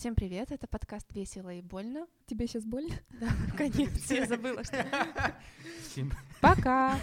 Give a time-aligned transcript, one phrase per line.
[0.00, 2.06] Всем привет, это подкаст «Весело и больно».
[2.24, 2.94] Тебе сейчас больно?
[3.20, 4.82] Да, конец, я забыла, что...
[5.90, 6.98] Всем Пока!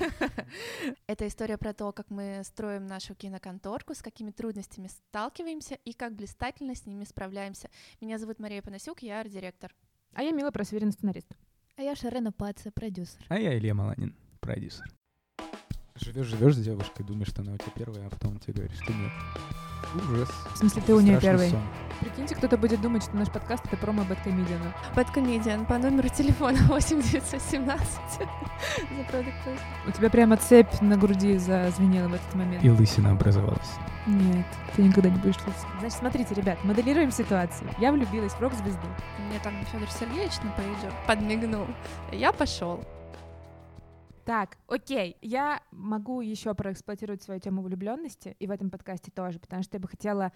[1.05, 6.15] Это история про то, как мы строим нашу киноконторку, с какими трудностями сталкиваемся и как
[6.15, 7.69] блистательно с ними справляемся.
[8.01, 9.75] Меня зовут Мария Панасюк, я арт-директор.
[10.13, 11.37] А я Мила Просверин, сценарист.
[11.75, 13.23] А я Шарена Паца, продюсер.
[13.29, 14.91] А я Илья Маланин, продюсер.
[15.93, 18.91] Живешь, живешь с девушкой, думаешь, что она у тебя первая, а потом тебе говорит, что
[18.91, 19.11] нет.
[20.11, 20.29] Ужас.
[20.53, 21.49] В смысле, ты у нее первый?
[21.49, 21.61] сон.
[21.99, 24.73] Прикиньте, кто-то будет думать, что наш подкаст— это промо Бэткомедиана.
[24.95, 29.35] Бэткомедиан по номеру телефона 8917 за продукт
[29.87, 32.63] У тебя прямо цепь на груди зазвенела в этот момент.
[32.63, 33.71] И лысина образовалась.
[34.05, 35.69] Нет, ты никогда не будешь лысым.
[35.79, 37.69] Значит, смотрите, ребят, моделируем ситуацию.
[37.79, 38.87] Я влюбилась в рок-звезду.
[39.27, 41.67] Мне там Федор Сергеевич на пейджер подмигнул.
[42.11, 42.83] Я пошел.
[44.27, 49.63] Так, окей, я могу еще проэксплуатировать свою тему влюбленности, и в этом подкасте тоже, потому
[49.63, 50.33] что я бы хотела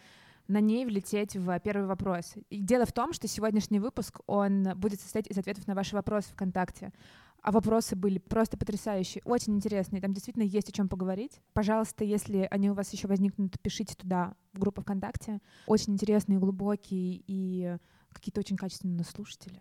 [0.47, 2.35] на ней влететь в первый вопрос.
[2.49, 6.31] И дело в том, что сегодняшний выпуск, он будет состоять из ответов на ваши вопросы
[6.31, 6.93] ВКонтакте.
[7.41, 11.41] А вопросы были просто потрясающие, очень интересные, там действительно есть о чем поговорить.
[11.51, 15.41] Пожалуйста, если они у вас еще возникнут, пишите туда, в группу ВКонтакте.
[15.67, 17.75] Очень интересные, глубокие и
[18.13, 19.59] какие-то очень качественные слушатели.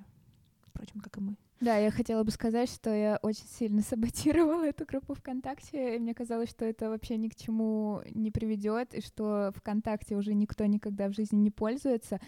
[0.68, 1.36] Впрочем, как и мы.
[1.60, 6.14] Да, я хотела бы сказать, что я очень сильно саботировала эту группу ВКонтакте, и мне
[6.14, 11.08] казалось, что это вообще ни к чему не приведет, и что ВКонтакте уже никто никогда
[11.08, 12.18] в жизни не пользуется.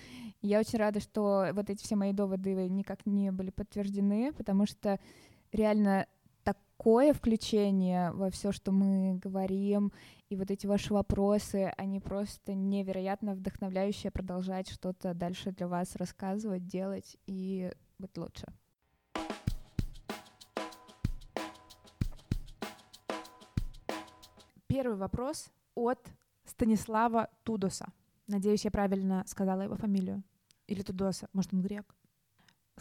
[0.43, 4.67] И я очень рада, что вот эти все мои доводы никак не были подтверждены, потому
[4.67, 5.01] что
[5.51, 6.07] реально
[6.43, 9.93] такое включение во все, что мы говорим,
[10.29, 16.67] и вот эти ваши вопросы, они просто невероятно вдохновляющие продолжать что-то дальше для вас рассказывать,
[16.67, 18.47] делать и быть лучше.
[24.73, 25.99] Первый вопрос от
[26.47, 27.93] Станислава Тудоса.
[28.27, 30.23] Надеюсь, я правильно сказала его фамилию.
[30.67, 31.95] Или Тудоса, может, он грек.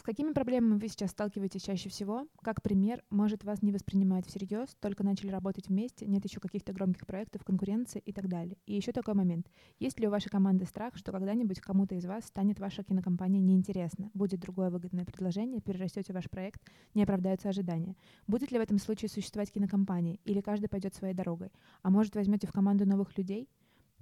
[0.02, 2.26] С какими проблемами вы сейчас сталкиваетесь чаще всего?
[2.42, 7.06] Как пример, может вас не воспринимать всерьез, только начали работать вместе, нет еще каких-то громких
[7.06, 8.58] проектов, конкуренции и так далее.
[8.66, 9.46] И еще такой момент.
[9.78, 14.10] Есть ли у вашей команды страх, что когда-нибудь кому-то из вас станет ваша кинокомпания неинтересна,
[14.12, 16.60] будет другое выгодное предложение, перерастете ваш проект,
[16.94, 17.94] не оправдаются ожидания?
[18.26, 21.52] Будет ли в этом случае существовать кинокомпания, или каждый пойдет своей дорогой?
[21.82, 23.48] А может, возьмете в команду новых людей?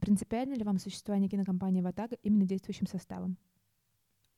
[0.00, 3.36] Принципиально ли вам существование кинокомпании «Ватага» именно действующим составом?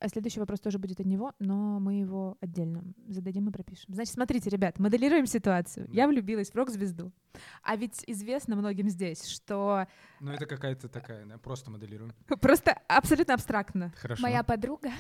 [0.03, 3.95] А следующий вопрос тоже будет от него, но мы его отдельно зададим и пропишем.
[3.95, 5.87] Значит, смотрите, ребят, моделируем ситуацию.
[5.93, 7.13] Я влюбилась в рок-звезду.
[7.63, 9.87] А ведь известно многим здесь, что
[10.19, 12.11] Ну, это какая-то такая, да, просто моделирую.
[12.41, 13.93] просто абсолютно абстрактно.
[13.97, 14.21] Хорошо.
[14.23, 14.91] Моя подруга.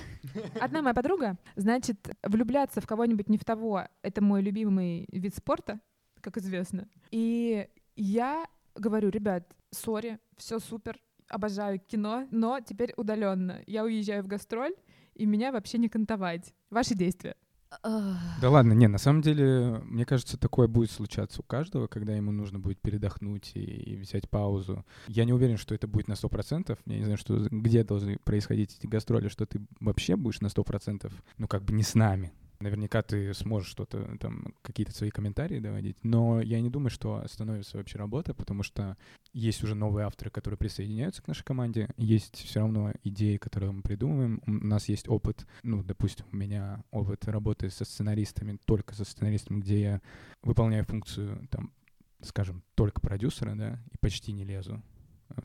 [0.60, 5.80] Одна моя подруга, значит, влюбляться в кого-нибудь не в того, это мой любимый вид спорта,
[6.20, 6.88] как известно.
[7.10, 8.46] И я
[8.76, 13.62] говорю, ребят, сори, все супер, обожаю кино, но теперь удаленно.
[13.66, 14.74] Я уезжаю в гастроль,
[15.14, 16.54] и меня вообще не кантовать.
[16.70, 17.36] Ваши действия.
[17.82, 22.30] Да ладно, не, на самом деле, мне кажется, такое будет случаться у каждого, когда ему
[22.30, 24.84] нужно будет передохнуть и, и взять паузу.
[25.08, 26.78] Я не уверен, что это будет на 100%.
[26.86, 31.10] Я не знаю, что, где должны происходить эти гастроли, что ты вообще будешь на 100%,
[31.38, 32.32] ну, как бы не с нами.
[32.62, 37.76] Наверняка ты сможешь что-то там, какие-то свои комментарии доводить, но я не думаю, что остановится
[37.76, 38.96] вообще работа, потому что
[39.32, 43.82] есть уже новые авторы, которые присоединяются к нашей команде, есть все равно идеи, которые мы
[43.82, 49.04] придумываем, у нас есть опыт, ну, допустим, у меня опыт работы со сценаристами, только со
[49.04, 50.02] сценаристами, где я
[50.42, 51.72] выполняю функцию, там,
[52.20, 54.80] скажем, только продюсера, да, и почти не лезу.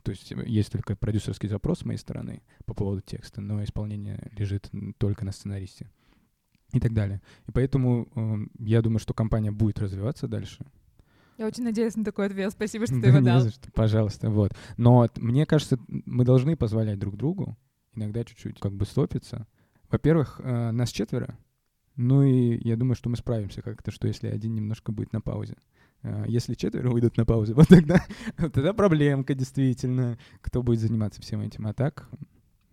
[0.03, 4.69] То есть есть только продюсерский запрос с моей стороны по поводу текста, но исполнение лежит
[4.99, 5.89] только на сценаристе
[6.73, 7.21] и так далее.
[7.47, 10.65] И поэтому э, я думаю, что компания будет развиваться дальше.
[11.37, 12.51] Я очень надеюсь на такой ответ.
[12.51, 13.41] Спасибо, что ты его дал.
[13.41, 14.51] за что, пожалуйста, вот.
[14.77, 17.57] Но мне кажется, мы должны позволять друг другу
[17.97, 19.47] иногда чуть-чуть как бы стопиться.
[19.89, 21.37] Во-первых, э, нас четверо,
[21.95, 25.55] ну и я думаю, что мы справимся как-то, что если один немножко будет на паузе.
[26.03, 28.03] Э, Если четверо уйдут на паузу, вот тогда,
[28.37, 31.65] вот тогда проблемка действительно, кто будет заниматься всем этим.
[31.67, 32.09] А так,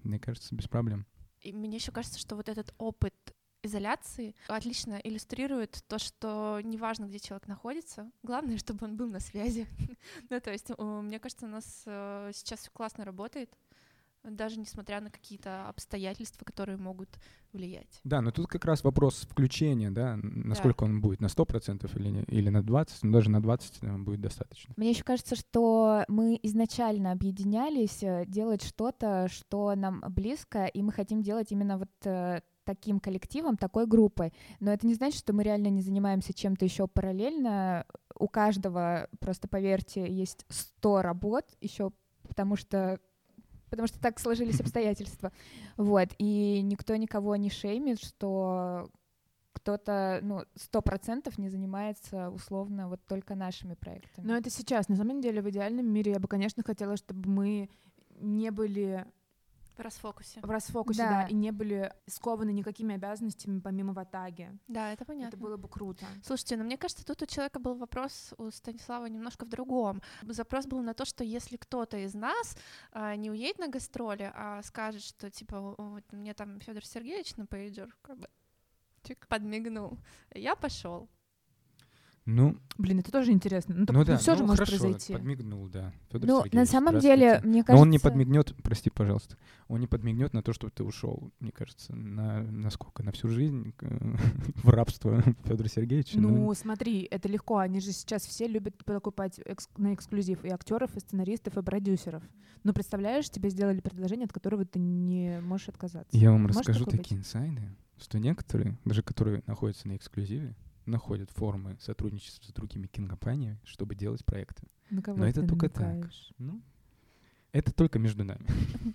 [0.03, 1.07] мне кажется, без проблем.
[1.41, 3.15] И мне еще кажется, что вот этот опыт
[3.65, 9.67] изоляции отлично иллюстрирует то, что неважно, где человек находится, главное, чтобы он был на связи.
[10.31, 13.51] ну, то есть, мне кажется, у нас э, сейчас все классно работает,
[14.25, 17.09] даже несмотря на какие-то обстоятельства, которые могут
[17.53, 18.01] влиять.
[18.05, 22.23] Да, но тут как раз вопрос включения, да, насколько он будет, на 100% или, не-
[22.25, 24.75] или на 20%, но даже на 20% э, будет достаточно.
[24.77, 30.93] Мне еще кажется, что мы изначально объединялись э, делать что-то, что нам близко, и мы
[30.93, 34.33] хотим делать именно вот э, таким коллективом, такой группой.
[34.61, 37.87] Но это не значит, что мы реально не занимаемся чем-то еще параллельно.
[38.19, 41.93] У каждого, просто поверьте, есть 100 работ еще,
[42.29, 42.99] потому что
[43.71, 45.33] потому что так сложились обстоятельства.
[45.77, 48.89] Вот, и никто никого не шеймит, что
[49.53, 54.27] кто-то, ну, сто процентов не занимается условно вот только нашими проектами.
[54.27, 54.89] Но это сейчас.
[54.89, 57.71] На самом деле, в идеальном мире я бы, конечно, хотела, чтобы мы
[58.21, 59.07] не были
[59.77, 60.41] В расфокусе.
[60.41, 61.11] в расфокусе, Да.
[61.23, 61.27] да.
[61.27, 64.57] и не были скованы никакими обязанностями помимо ватаги.
[64.69, 65.29] Да, это понятно.
[65.29, 66.07] Это было бы круто.
[66.25, 70.01] Слушайте, ну мне кажется, тут у человека был вопрос у Станислава немножко в другом.
[70.23, 72.57] Запрос был на то, что если кто-то из нас
[72.93, 77.37] а, не уедет на гастроли, а скажет, что типа «О, вот мне там Федор Сергеевич
[77.37, 78.29] на пейджер как бы
[79.03, 79.99] чик, подмигнул,
[80.35, 81.09] я пошел.
[82.27, 83.75] Ну, Блин, это тоже интересно.
[83.77, 85.13] Ну, так, ну да, все ну, же может хорошо, произойти.
[85.13, 85.93] подмигнул, да.
[86.11, 87.83] Фёдор Ну, на Сергеевич, самом деле, мне Но кажется...
[87.83, 89.37] он не подмигнет, прости, пожалуйста,
[89.69, 93.29] он не подмигнет на то, чтобы ты ушел, мне кажется, на, на сколько, на всю
[93.29, 96.19] жизнь в рабство Федора Сергеевича.
[96.19, 97.59] Ну, смотри, это легко.
[97.59, 102.23] Они же сейчас все любят покупать экс- на эксклюзив и актеров, и сценаристов, и продюсеров.
[102.65, 106.17] Но представляешь, тебе сделали предложение, от которого ты не можешь отказаться.
[106.17, 107.63] я вам Может расскажу такие инсайды,
[107.99, 114.25] что некоторые, даже которые находятся на эксклюзиве, находят формы сотрудничества с другими кинокомпаниями, чтобы делать
[114.25, 114.67] проекты.
[114.91, 115.87] На кого Но это только так.
[115.87, 116.33] намекаешь?
[116.39, 116.63] Ну,
[117.53, 118.45] это только между нами.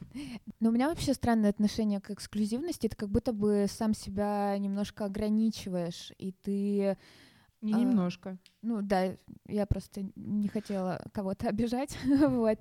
[0.59, 2.89] Но у меня вообще странное отношение к эксклюзивности.
[2.89, 6.97] Ты как будто бы сам себя немножко ограничиваешь, и ты...
[7.62, 8.38] Не А, немножко.
[8.62, 9.18] Ну да,
[9.48, 12.58] я просто не хотела кого-то обижать, вот.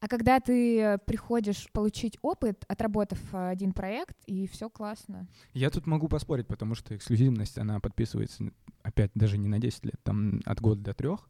[0.00, 5.26] А когда ты приходишь получить опыт, отработав э, один проект, и все классно.
[5.54, 8.52] Я тут могу поспорить, потому что эксклюзивность, она подписывается,
[8.82, 11.28] опять, даже не на 10 лет, там от года до трех.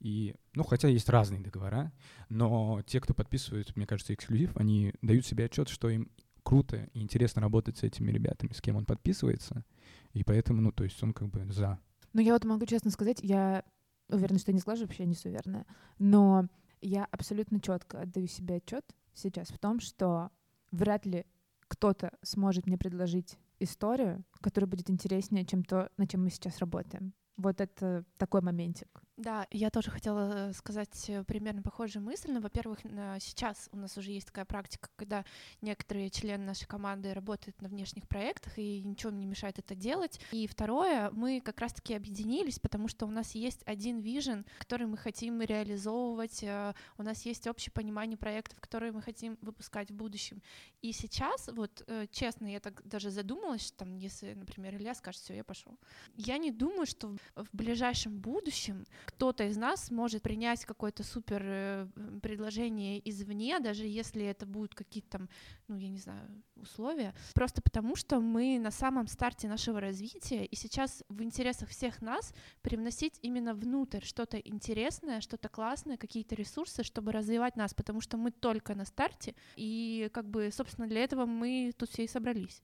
[0.00, 1.92] И, ну, хотя есть разные договора,
[2.28, 6.10] но те, кто подписывают, мне кажется, эксклюзив, они дают себе отчет, что им
[6.42, 9.64] круто и интересно работать с этими ребятами, с кем он подписывается.
[10.12, 11.78] И поэтому, ну, то есть он как бы за.
[12.16, 13.62] Ну, я вот могу честно сказать, я
[14.08, 15.66] уверена, что не сглажу, вообще не суверенная.
[15.98, 16.48] Но
[16.80, 20.30] я абсолютно четко отдаю себе отчет сейчас в том, что
[20.70, 21.26] вряд ли
[21.68, 27.12] кто-то сможет мне предложить историю, которая будет интереснее, чем то, над чем мы сейчас работаем.
[27.36, 29.02] Вот это такой моментик.
[29.16, 32.30] Да, я тоже хотела э, сказать э, примерно похожую мысль.
[32.30, 35.24] Но, во-первых, на- сейчас у нас уже есть такая практика, когда
[35.62, 40.20] некоторые члены нашей команды работают на внешних проектах, и ничего не мешает это делать.
[40.32, 44.98] И второе, мы как раз-таки объединились, потому что у нас есть один вижен, который мы
[44.98, 50.42] хотим реализовывать, э, у нас есть общее понимание проектов, которые мы хотим выпускать в будущем.
[50.82, 55.34] И сейчас, вот честно, я так даже задумалась, что там, если, например, Илья скажет, все,
[55.34, 55.78] я пошел.
[56.16, 61.86] Я не думаю, что в ближайшем будущем кто-то из нас может принять какое-то супер э,
[62.22, 65.28] предложение извне, даже если это будут какие-то там,
[65.68, 70.56] ну, я не знаю, условия, просто потому что мы на самом старте нашего развития, и
[70.56, 77.12] сейчас в интересах всех нас привносить именно внутрь что-то интересное, что-то классное, какие-то ресурсы, чтобы
[77.12, 81.72] развивать нас, потому что мы только на старте, и как бы, собственно, для этого мы
[81.76, 82.62] тут все и собрались.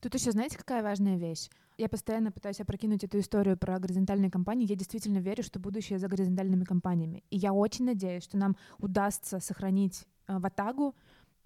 [0.00, 1.48] Тут еще знаете, какая важная вещь?
[1.78, 4.68] Я постоянно пытаюсь опрокинуть эту историю про горизонтальные компании.
[4.68, 7.24] Я действительно верю, что будущее за горизонтальными компаниями.
[7.30, 10.94] И я очень надеюсь, что нам удастся сохранить э, ватагу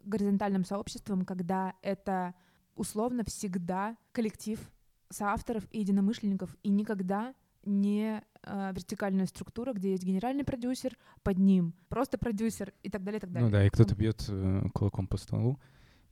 [0.04, 2.34] горизонтальным сообществом, когда это
[2.74, 4.60] условно всегда коллектив
[5.10, 7.34] соавторов и единомышленников, и никогда
[7.64, 13.18] не э, вертикальная структура, где есть генеральный продюсер, под ним просто продюсер и так далее,
[13.18, 13.46] и так далее.
[13.46, 15.58] Ну да, и кто-то бьет э, кулаком по столу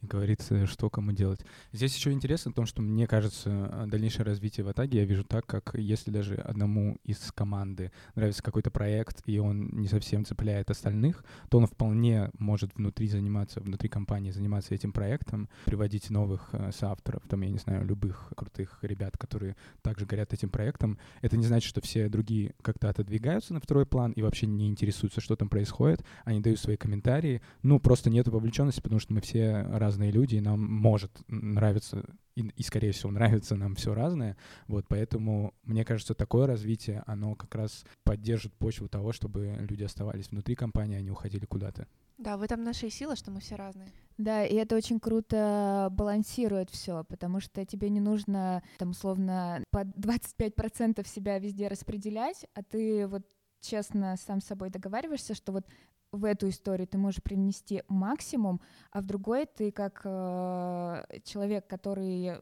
[0.04, 1.40] и говорит, что кому делать.
[1.72, 5.24] Здесь еще интересно в том, что мне кажется, э, дальнейшее развитие в Атаге я вижу
[5.24, 10.70] так, как если даже одному из команды нравится какой-то проект, и он не совсем цепляет
[10.70, 16.70] остальных, то он вполне может внутри заниматься, внутри компании заниматься этим проектом, приводить новых э,
[16.72, 20.98] соавторов, там, я не знаю, любых крутых ребят, которые также горят этим проектом.
[21.22, 25.20] Это не значит, что все другие как-то отодвигаются на второй план и вообще не интересуются,
[25.20, 26.04] что там происходит.
[26.24, 27.42] Они дают свои комментарии.
[27.62, 32.40] Ну, просто нет вовлеченности, потому что мы все разные люди, и нам может нравиться и,
[32.56, 34.36] и, скорее всего, нравится нам все разное.
[34.66, 40.30] Вот, поэтому, мне кажется, такое развитие, оно как раз поддержит почву того, чтобы люди оставались
[40.30, 41.86] внутри компании, а не уходили куда-то.
[42.18, 43.88] Да, в этом наша и сила, что мы все разные.
[44.18, 49.82] Да, и это очень круто балансирует все, потому что тебе не нужно, там, условно, по
[49.82, 53.22] 25% себя везде распределять, а ты вот
[53.60, 55.66] честно сам с собой договариваешься, что вот
[56.14, 62.40] в эту историю ты можешь привнести максимум, а в другой ты как э, человек, который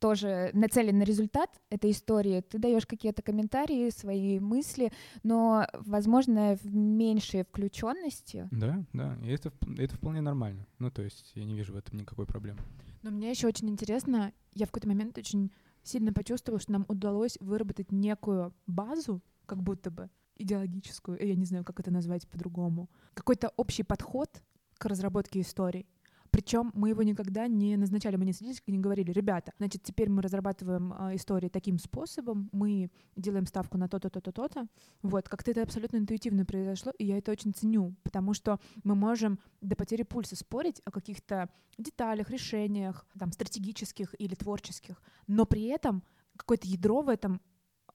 [0.00, 6.74] тоже нацелен на результат этой истории, ты даешь какие-то комментарии, свои мысли, но, возможно, в
[6.74, 8.48] меньшей включенности.
[8.50, 10.66] Да, да, и это, это вполне нормально.
[10.78, 12.60] Ну, то есть я не вижу в этом никакой проблемы.
[13.02, 17.36] Но мне еще очень интересно, я в какой-то момент очень сильно почувствовала, что нам удалось
[17.40, 20.10] выработать некую базу, как будто бы
[20.42, 24.42] идеологическую, я не знаю, как это назвать по-другому, какой-то общий подход
[24.78, 25.86] к разработке историй.
[26.30, 30.08] Причем мы его никогда не назначали, мы не садились и не говорили, ребята, значит, теперь
[30.08, 34.68] мы разрабатываем э, истории таким способом, мы делаем ставку на то-то, то-то, то-то.
[35.02, 39.40] Вот, как-то это абсолютно интуитивно произошло, и я это очень ценю, потому что мы можем
[39.60, 46.04] до потери пульса спорить о каких-то деталях, решениях, там, стратегических или творческих, но при этом
[46.36, 47.40] какое-то ядро в этом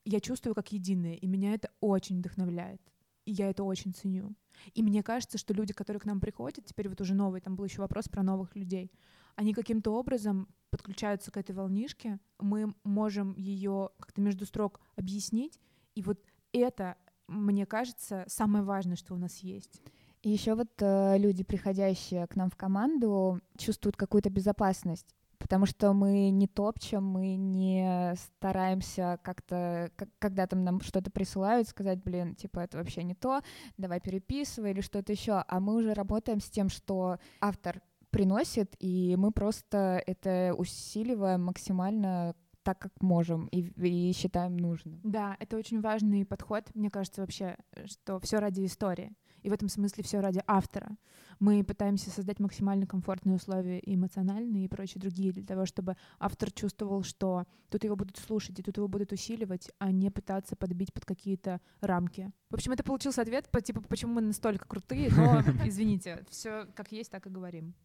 [0.06, 2.82] я чувствую как единое, и меня это очень вдохновляет.
[3.26, 4.36] И я это очень ценю.
[4.74, 7.66] И мне кажется, что люди, которые к нам приходят, теперь вот уже новый, там был
[7.66, 8.92] еще вопрос про новых людей,
[9.36, 15.60] они каким-то образом подключаются к этой волнишке, мы можем ее как-то между строк объяснить,
[15.96, 16.96] и вот это,
[17.28, 19.82] мне кажется, самое важное, что у нас есть.
[20.22, 25.94] И еще вот э, люди, приходящие к нам в команду, чувствуют какую-то безопасность потому что
[25.94, 32.34] мы не топчем, мы не стараемся как-то, как, когда там нам что-то присылают, сказать, блин,
[32.34, 33.42] типа, это вообще не то,
[33.78, 39.16] давай переписывай или что-то еще, а мы уже работаем с тем, что автор приносит, и
[39.20, 42.34] мы просто это усиливаем максимально
[42.64, 45.00] так, как можем и, и считаем нужным.
[45.04, 49.14] Да, это очень важный подход, мне кажется, вообще, что все ради истории.
[49.46, 50.98] И в этом смысле все ради автора.
[51.40, 56.52] Мы пытаемся создать максимально комфортные условия и эмоциональные, и прочие другие, для того, чтобы автор
[56.52, 60.92] чувствовал, что тут его будут слушать, и тут его будут усиливать, а не пытаться подбить
[60.94, 62.32] под какие-то рамки.
[62.50, 66.92] В общем, это получился ответ по типу, почему мы настолько крутые, но, извините, все как
[66.92, 67.76] есть, так и говорим.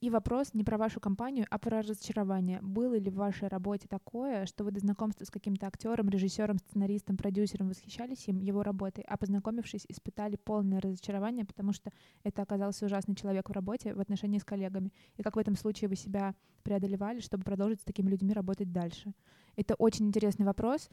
[0.00, 2.60] И вопрос не про вашу компанию, а про разочарование.
[2.62, 7.16] Было ли в вашей работе такое, что вы до знакомства с каким-то актером, режиссером, сценаристом,
[7.16, 11.90] продюсером восхищались им, его работой, а познакомившись, испытали полное разочарование, потому что
[12.22, 14.92] это оказался ужасный человек в работе в отношении с коллегами?
[15.16, 19.14] И как в этом случае вы себя преодолевали, чтобы продолжить с такими людьми работать дальше?
[19.56, 20.90] Это очень интересный вопрос.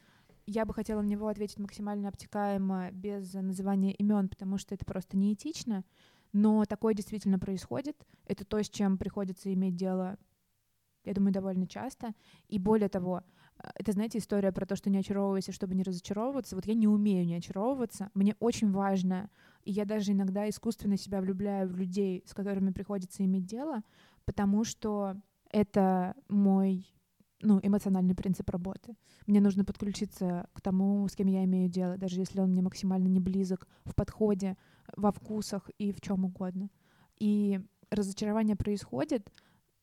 [0.47, 5.15] Я бы хотела на него ответить максимально обтекаемо, без называния имен, потому что это просто
[5.15, 5.83] неэтично.
[6.35, 7.95] Но такое действительно происходит.
[8.25, 10.17] Это то, с чем приходится иметь дело,
[11.05, 12.13] я думаю, довольно часто.
[12.49, 13.21] И более того,
[13.57, 16.57] э, это, знаете, история про то, что не очаровывайся, чтобы не разочаровываться.
[16.57, 18.11] Вот я не умею не очаровываться.
[18.13, 19.29] Мне очень важно,
[19.63, 23.81] и я даже иногда искусственно себя влюбляю в людей, с которыми приходится иметь дело,
[24.25, 25.15] потому что
[25.51, 26.85] это мой
[27.45, 28.95] ну, эмоциональный принцип работы.
[29.27, 33.07] Мне нужно подключиться к тому, с кем я имею дело, даже если он мне максимально
[33.07, 34.57] не близок в подходе,
[34.97, 36.69] во вкусах и в чем угодно.
[37.19, 39.31] И разочарование происходит.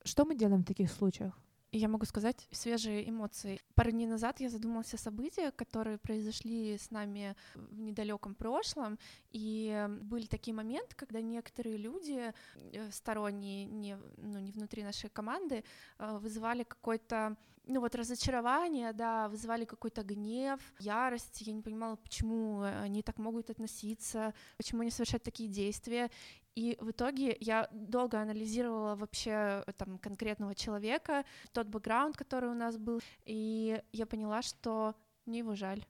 [0.04, 1.42] Что мы делаем в таких случаях?
[1.72, 3.58] я могу сказать свежие эмоции.
[3.74, 8.98] Пару дней назад я задумалась о событиях, которые произошли с нами в недалеком прошлом,
[9.30, 12.32] и были такие моменты, когда некоторые люди,
[12.72, 15.64] э, сторонние, не, ну, не внутри нашей команды,
[15.98, 21.40] э, вызывали какой-то ну вот разочарование, да, вызывали какой-то гнев, ярость.
[21.42, 26.10] Я не понимала, почему они так могут относиться, почему они совершают такие действия.
[26.54, 32.54] И в итоге я долго анализировала вообще э, там конкретного человека, тот бэкграунд, который у
[32.54, 35.86] нас был, и я поняла, что мне его жаль.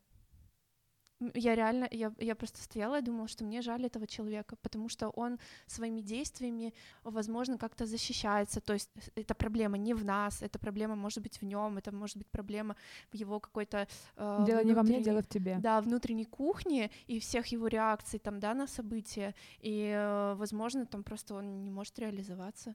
[1.35, 5.11] Я реально, я, я просто стояла и думала, что мне жаль этого человека, потому что
[5.11, 6.75] он своими действиями,
[7.05, 8.61] возможно, как-то защищается.
[8.61, 12.17] То есть эта проблема не в нас, эта проблема может быть в нем, это может
[12.17, 12.77] быть проблема
[13.13, 13.87] в его какой-то...
[14.17, 15.59] Э, дело не во мне, дело в тебе.
[15.59, 19.35] Да, внутренней кухне и всех его реакций там, да, на события.
[19.61, 22.75] И, э, возможно, там просто он не может реализоваться.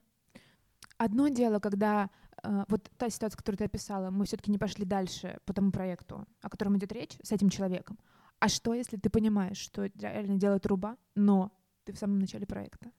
[0.98, 2.10] Одно дело, когда
[2.42, 6.26] э, вот та ситуация, которую ты описала, мы все-таки не пошли дальше по тому проекту,
[6.42, 7.98] о котором идет речь, с этим человеком.
[8.40, 11.52] А что, если ты понимаешь, что реально делает труба, но
[11.84, 12.92] ты в самом начале проекта,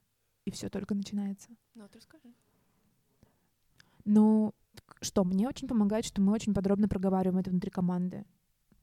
[0.46, 1.50] и все только начинается?
[1.76, 2.34] Ну, вот расскажи.
[4.04, 4.54] Ну,
[5.02, 8.26] что, мне очень помогает, что мы очень подробно проговариваем это внутри команды.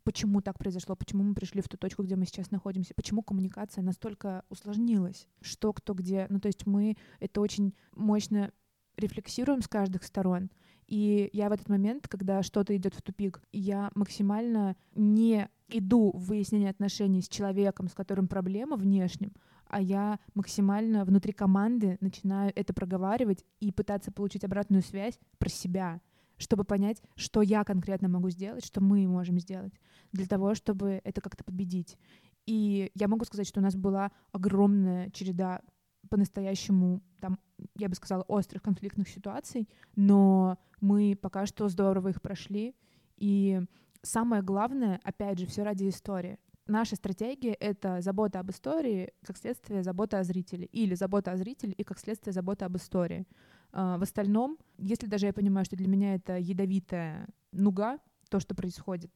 [0.04, 3.82] Почему так произошло, почему мы пришли в ту точку, где мы сейчас находимся, почему коммуникация
[3.82, 6.26] настолько усложнилась, что, кто, где.
[6.30, 8.52] Ну, то есть мы это очень мощно
[8.96, 10.50] рефлексируем с каждых сторон.
[10.86, 16.26] И я в этот момент, когда что-то идет в тупик, я максимально не иду в
[16.26, 19.32] выяснение отношений с человеком, с которым проблема внешним,
[19.66, 26.00] а я максимально внутри команды начинаю это проговаривать и пытаться получить обратную связь про себя,
[26.36, 29.72] чтобы понять, что я конкретно могу сделать, что мы можем сделать
[30.12, 31.98] для того, чтобы это как-то победить.
[32.46, 35.62] И я могу сказать, что у нас была огромная череда
[36.06, 37.38] по-настоящему, там,
[37.76, 42.74] я бы сказала, острых конфликтных ситуаций, но мы пока что здорово их прошли,
[43.16, 43.62] и
[44.02, 46.38] самое главное, опять же, все ради истории.
[46.66, 51.72] Наша стратегия— это забота об истории, как следствие забота о зрителе, или забота о зрителе
[51.72, 53.24] и как следствие забота об истории.
[53.72, 58.56] А, в остальном, если даже я понимаю, что для меня это ядовитая нуга, то, что
[58.56, 59.12] происходит,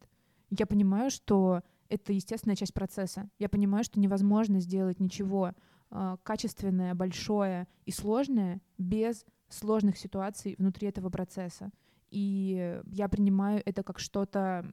[0.51, 3.29] я понимаю, что это естественная часть процесса.
[3.39, 5.53] Я понимаю, что невозможно сделать ничего
[6.23, 11.71] качественное, большое и сложное без сложных ситуаций внутри этого процесса.
[12.11, 14.73] И я принимаю это как что-то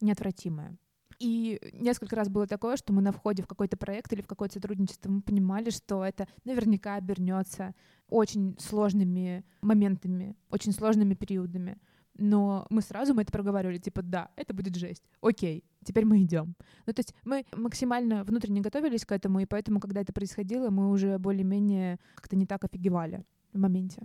[0.00, 0.76] неотвратимое.
[1.18, 4.54] И несколько раз было такое, что мы на входе в какой-то проект или в какое-то
[4.54, 7.74] сотрудничество мы понимали, что это наверняка обернется
[8.08, 11.78] очень сложными моментами, очень сложными периодами.
[12.20, 15.02] Но мы сразу мы это проговаривали, типа, да, это будет жесть.
[15.22, 16.54] Окей, теперь мы идем.
[16.86, 20.90] Ну, то есть мы максимально внутренне готовились к этому, и поэтому, когда это происходило, мы
[20.90, 23.24] уже более-менее как-то не так офигевали
[23.54, 24.02] в моменте.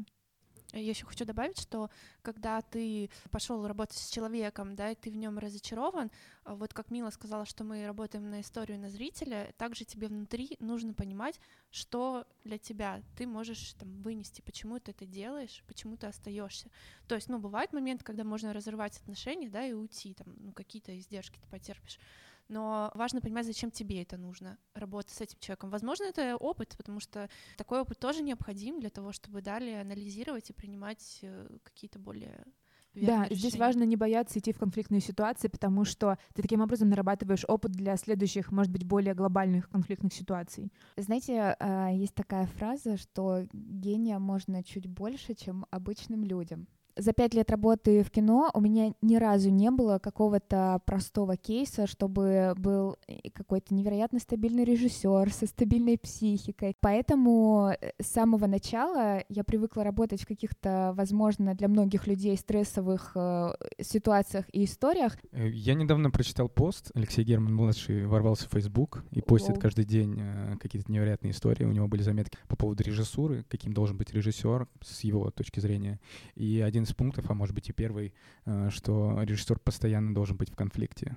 [0.80, 1.90] Я еще хочу добавить, что
[2.22, 6.12] когда ты пошел работать с человеком, да, и ты в нем разочарован,
[6.44, 10.58] а вот как Мила сказала, что мы работаем на историю, на зрителя, также тебе внутри
[10.60, 11.40] нужно понимать,
[11.72, 16.70] что для тебя ты можешь там вынести, почему ты это делаешь, почему ты остаешься.
[17.08, 20.98] То есть, ну, бывает момент, когда можно разорвать отношения, да, и уйти, там, ну, какие-то
[20.98, 22.00] издержки ты потерпишь
[22.48, 25.70] но важно понимать, зачем тебе это нужно, работать с этим человеком.
[25.70, 30.54] Возможно, это опыт, потому что такой опыт тоже необходим для того, чтобы далее анализировать и
[30.54, 32.46] принимать э, какие-то более
[32.94, 33.36] да, решения.
[33.36, 37.72] здесь важно не бояться идти в конфликтные ситуации, потому что ты таким образом нарабатываешь опыт
[37.72, 40.72] для следующих, может быть, более глобальных конфликтных ситуаций.
[40.96, 47.34] Знаете, а, есть такая фраза, что гения можно чуть больше, чем обычным людям за пять
[47.34, 52.98] лет работы в кино у меня ни разу не было какого-то простого кейса, чтобы был
[53.08, 56.76] э, какой-то невероятно стабильный режиссер со стабильной психикой.
[56.80, 63.12] Поэтому э, с самого начала я привыкла работать в каких-то, возможно, для многих людей стрессовых
[63.16, 65.18] э, ситуациях и историях.
[65.32, 66.92] Э, я недавно прочитал пост.
[66.94, 69.60] Алексей Герман-младший ворвался в Facebook и постит Воу.
[69.60, 71.66] каждый день э, какие-то невероятные истории.
[71.66, 76.00] У него были заметки по поводу режиссуры, каким должен быть режиссер с его точки зрения.
[76.36, 78.14] И один из пунктов, а может быть и первый,
[78.46, 81.16] э, что режиссер постоянно должен быть в конфликте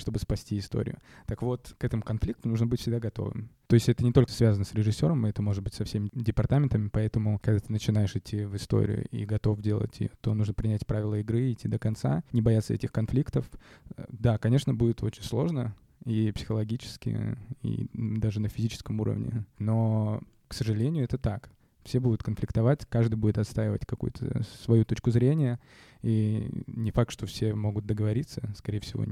[0.00, 0.98] чтобы спасти историю.
[1.26, 3.50] Так вот, к этому конфликту нужно быть всегда готовым.
[3.66, 7.38] То есть это не только связано с режиссером, это может быть со всеми департаментами, поэтому,
[7.38, 11.52] когда ты начинаешь идти в историю и готов делать ее, то нужно принять правила игры,
[11.52, 13.48] идти до конца, не бояться этих конфликтов.
[13.96, 20.54] Э, Да, конечно, будет очень сложно, и психологически, и даже на физическом уровне, но, к
[20.54, 21.50] сожалению, это так
[21.84, 25.60] все будут конфликтовать, каждый будет отстаивать какую-то свою точку зрения,
[26.02, 29.04] и не факт, что все могут договориться, скорее всего,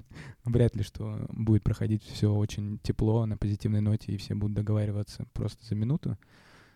[0.44, 5.26] вряд ли, что будет проходить все очень тепло, на позитивной ноте, и все будут договариваться
[5.32, 6.16] просто за минуту.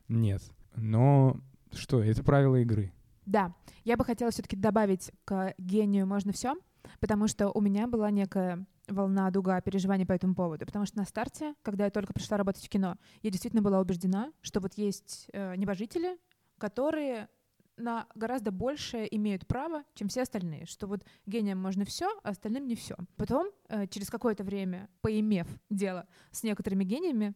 [0.09, 0.43] Нет.
[0.77, 1.41] Но
[1.73, 2.93] что, это правила игры.
[3.27, 6.55] Да, я бы хотела все-таки добавить к гению можно все,
[6.99, 10.67] потому что у меня была некая волна, дуга переживаний по этому поводу.
[10.67, 14.33] Потому что на старте, когда я только пришла работать в кино, я действительно была убеждена,
[14.41, 16.19] что вот есть э, небожители,
[16.59, 17.29] которые
[17.77, 22.67] на гораздо больше имеют право, чем все остальные, что вот гениям можно все, а остальным
[22.67, 22.97] не все.
[23.17, 27.35] Потом, э, через какое-то время, поимев дело с некоторыми гениями,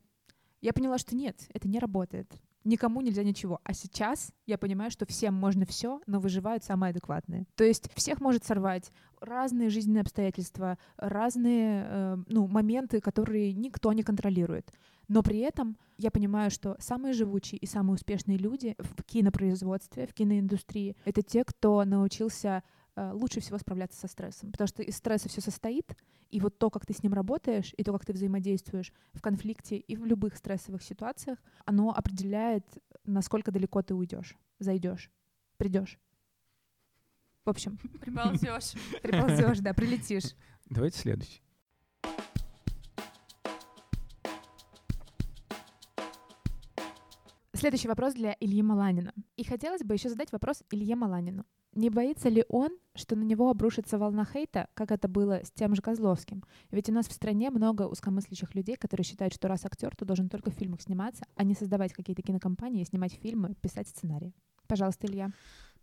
[0.60, 2.32] я поняла, что нет, это не работает.
[2.64, 3.60] Никому нельзя ничего.
[3.62, 7.46] А сейчас я понимаю, что всем можно все, но выживают самые адекватные.
[7.56, 14.02] То есть всех может сорвать разные жизненные обстоятельства, разные э, ну, моменты, которые никто не
[14.02, 14.72] контролирует.
[15.08, 20.14] Но при этом я понимаю, что самые живучие и самые успешные люди в кинопроизводстве, в
[20.14, 22.62] киноиндустрии— это те, кто научился
[22.96, 24.52] лучше всего справляться со стрессом.
[24.52, 25.96] Потому что из стресса все состоит,
[26.30, 29.76] и вот то, как ты с ним работаешь, и то, как ты взаимодействуешь в конфликте
[29.76, 32.64] и в любых стрессовых ситуациях, оно определяет,
[33.04, 35.10] насколько далеко ты уйдешь, зайдешь,
[35.56, 35.98] придешь.
[37.44, 38.72] В общем, Приползешь.
[39.02, 40.34] приползешь, да, прилетишь.
[40.70, 41.42] Давайте следующий.
[47.52, 49.14] Следующий вопрос для Ильи Маланина.
[49.36, 51.46] И хотелось бы еще задать вопрос Илье Маланину.
[51.74, 55.74] Не боится ли он, что на него обрушится волна хейта, как это было с тем
[55.74, 56.44] же Козловским?
[56.70, 60.28] Ведь у нас в стране много узкомыслящих людей, которые считают, что раз актер, то должен
[60.28, 64.32] только в фильмах сниматься, а не создавать какие-то кинокомпании, снимать фильмы, писать сценарии.
[64.68, 65.32] Пожалуйста, Илья.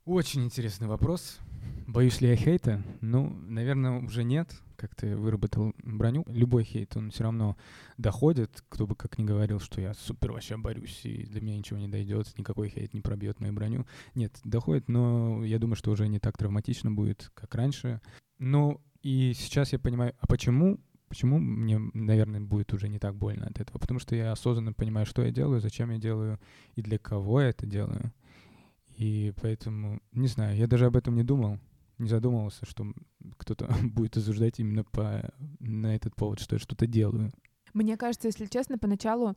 [0.05, 1.39] Очень интересный вопрос.
[1.87, 2.81] Боюсь ли я хейта?
[3.01, 4.49] Ну, наверное, уже нет.
[4.75, 6.23] Как ты выработал броню.
[6.27, 7.55] Любой хейт, он все равно
[7.97, 8.63] доходит.
[8.69, 11.87] Кто бы как ни говорил, что я супер вообще борюсь, и для меня ничего не
[11.87, 13.85] дойдет, никакой хейт не пробьет мою броню.
[14.15, 18.01] Нет, доходит, но я думаю, что уже не так травматично будет, как раньше.
[18.39, 20.79] Ну, и сейчас я понимаю, а почему
[21.11, 23.77] Почему мне, наверное, будет уже не так больно от этого?
[23.79, 26.39] Потому что я осознанно понимаю, что я делаю, зачем я делаю
[26.75, 28.13] и для кого я это делаю.
[28.95, 31.59] И поэтому, не знаю, я даже об этом не думал,
[32.01, 32.85] не задумывался, что
[33.37, 37.31] кто-то будет осуждать именно по, на этот повод, что я что-то делаю.
[37.73, 39.35] Мне кажется, если честно, поначалу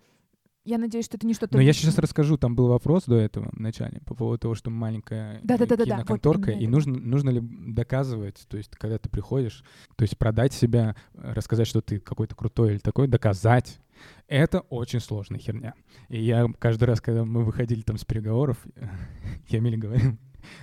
[0.64, 1.56] Я надеюсь, что это не что-то...
[1.56, 4.70] Но я сейчас расскажу, там был вопрос до этого в начале по поводу того, что
[4.70, 6.72] маленькая Да-да-да-да-да, вот киноконторка, именно и это.
[6.72, 9.62] нужно, нужно ли доказывать, то есть когда ты приходишь,
[9.96, 13.78] то есть продать себя, э, рассказать, что ты какой-то крутой или такой, доказать.
[14.26, 15.74] Это очень сложная херня.
[16.08, 18.58] И я каждый раз, когда мы выходили там с переговоров,
[19.48, 20.18] я Миле говорил,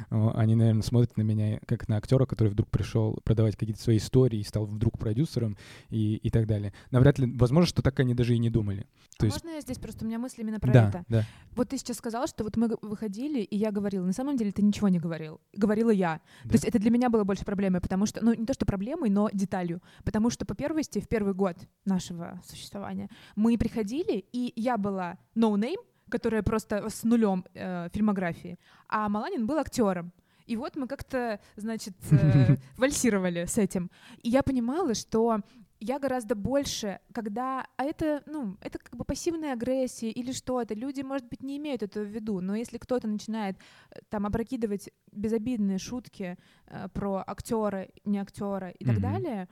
[0.10, 4.40] они, наверное, смотрят на меня как на актера, который вдруг пришел продавать какие-то свои истории
[4.40, 5.58] и стал вдруг продюсером
[5.90, 6.74] и, и так далее.
[6.92, 8.88] Навряд ли, возможно, что так они даже и не думали.
[9.16, 11.06] А То есть, Можно я здесь просто, у меня мысли именно про да, это?
[11.08, 11.26] да.
[11.56, 14.06] Вот ты сейчас сказал, что вот мы выходили, и я говорила.
[14.06, 15.40] На самом деле ты ничего не говорил.
[15.54, 16.22] Говорила я.
[16.44, 16.50] Да.
[16.50, 19.10] То есть это для меня было больше проблемой, потому что, ну, не то что проблемой,
[19.10, 19.82] но деталью.
[20.04, 25.56] Потому что, по первости, в первый год нашего существования мы приходили, и я была no
[25.56, 25.78] name,
[26.12, 30.12] которая просто с нулем э, фильмографии, а Маланин был актером.
[30.46, 33.90] И вот мы как-то, значит, э, вальсировали с этим.
[34.22, 35.40] И я понимала, что
[35.80, 37.66] я гораздо больше, когда...
[37.78, 40.74] А это, ну, это как бы пассивная агрессия или что-то.
[40.76, 43.58] Люди, может быть, не имеют этого в виду, но если кто-то начинает
[43.90, 49.02] э, там опрокидывать безобидные шутки э, про актера, не актера и так Мгм.
[49.02, 49.50] далее,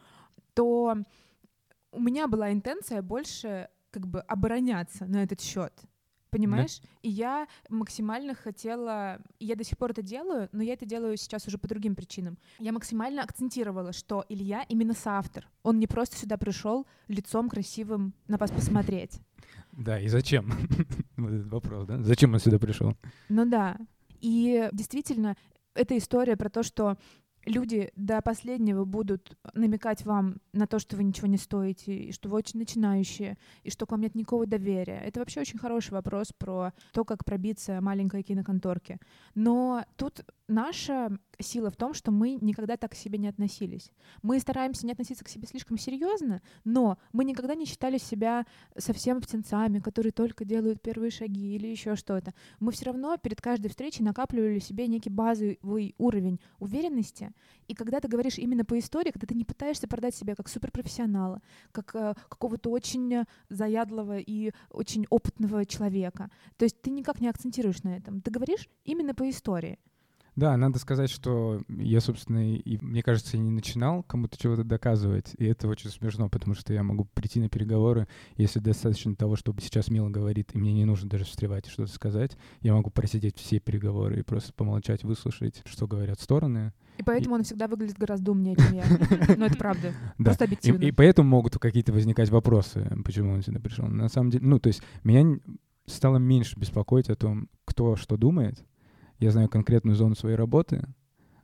[0.54, 0.98] то
[1.92, 5.74] у меня была интенция больше как бы обороняться на этот счет.
[6.30, 6.82] Понимаешь?
[7.02, 11.48] И я максимально хотела, я до сих пор это делаю, но я это делаю сейчас
[11.48, 12.38] уже по другим причинам.
[12.60, 15.48] Я максимально акцентировала, что Илья именно соавтор.
[15.64, 19.20] Он не просто сюда пришел лицом красивым на вас посмотреть.
[19.72, 20.52] Да, и зачем?
[21.18, 22.02] Вот этот вопрос, да?
[22.02, 22.96] Зачем он сюда пришел?
[23.28, 23.78] Ну да.
[24.22, 25.36] И действительно,
[25.74, 26.98] эта история про то, что
[27.46, 32.30] люди до последнего будут намекать вам на то, что вы ничего не стоите, и что
[32.30, 35.02] вы очень начинающие, и что к вам нет никакого доверия.
[35.04, 39.00] Это вообще очень хороший вопрос про то, как пробиться маленькой киноконторке.
[39.36, 43.92] Но тут наша сила в том, что мы никогда так к себе не относились.
[44.22, 48.46] Мы стараемся не относиться к себе слишком серьезно, но мы никогда не считали себя
[48.78, 52.34] совсем птенцами, которые только делают первые шаги или еще что-то.
[52.60, 57.32] Мы все равно перед каждой встречей накапливали себе некий базовый уровень уверенности.
[57.68, 61.42] И когда ты говоришь именно по истории, когда ты не пытаешься продать себя как суперпрофессионала,
[61.72, 67.84] как э, какого-то очень заядлого и очень опытного человека, то есть ты никак не акцентируешь
[67.84, 68.22] на этом.
[68.22, 69.80] Ты говоришь именно по истории.
[70.40, 75.34] Да, надо сказать, что я, собственно, и, мне кажется, и не начинал кому-то чего-то доказывать,
[75.38, 79.60] и это очень смешно, потому что я могу прийти на переговоры, если достаточно того, чтобы
[79.60, 83.38] сейчас Мила говорит, и мне не нужно даже встревать и что-то сказать, я могу просидеть
[83.38, 86.72] все переговоры и просто помолчать, выслушать, что говорят стороны.
[86.98, 88.86] И поэтому он всегда выглядит гораздо умнее, чем я.
[89.38, 89.92] Но это правда.
[90.18, 90.24] Да.
[90.24, 90.84] Просто И, объективно.
[90.86, 93.88] и поэтому могут какие-то возникать вопросы, почему он сюда пришел.
[93.88, 95.38] На самом деле, ну, то есть меня
[95.86, 98.64] стало меньше беспокоить о том, кто что думает.
[99.20, 100.84] Я знаю конкретную зону своей работы,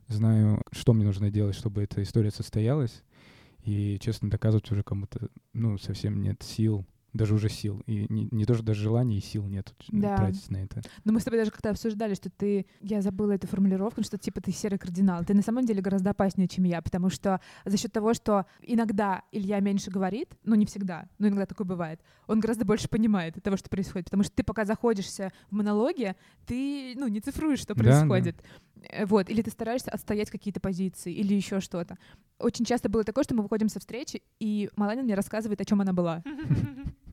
[0.08, 3.02] знаю, что мне нужно делать, чтобы эта история состоялась.
[3.64, 6.86] И, честно, доказывать уже кому-то, ну, совсем нет сил,
[7.16, 7.82] даже уже сил.
[7.86, 10.16] И не, не то, что даже желания и сил нет Да.
[10.16, 10.82] тратить на это.
[11.04, 12.66] Но мы с тобой даже как-то обсуждали, что ты...
[12.80, 15.24] Я забыла эту формулировку, что типа ты серый кардинал.
[15.24, 19.22] Ты на самом деле гораздо опаснее, чем я, потому что за счет того, что иногда
[19.32, 23.56] Илья меньше говорит, ну не всегда, но иногда такое бывает, он гораздо больше понимает того,
[23.56, 24.06] что происходит.
[24.06, 28.42] Потому что ты пока заходишься в монологе, ты ну, не цифруешь, что Да, происходит.
[28.90, 31.96] Э, Вот, или ты стараешься отстоять какие-то позиции, или еще что-то.
[32.38, 35.80] Очень часто было такое, что мы выходим со встречи, и Маланин мне рассказывает, о чем
[35.80, 36.22] она была.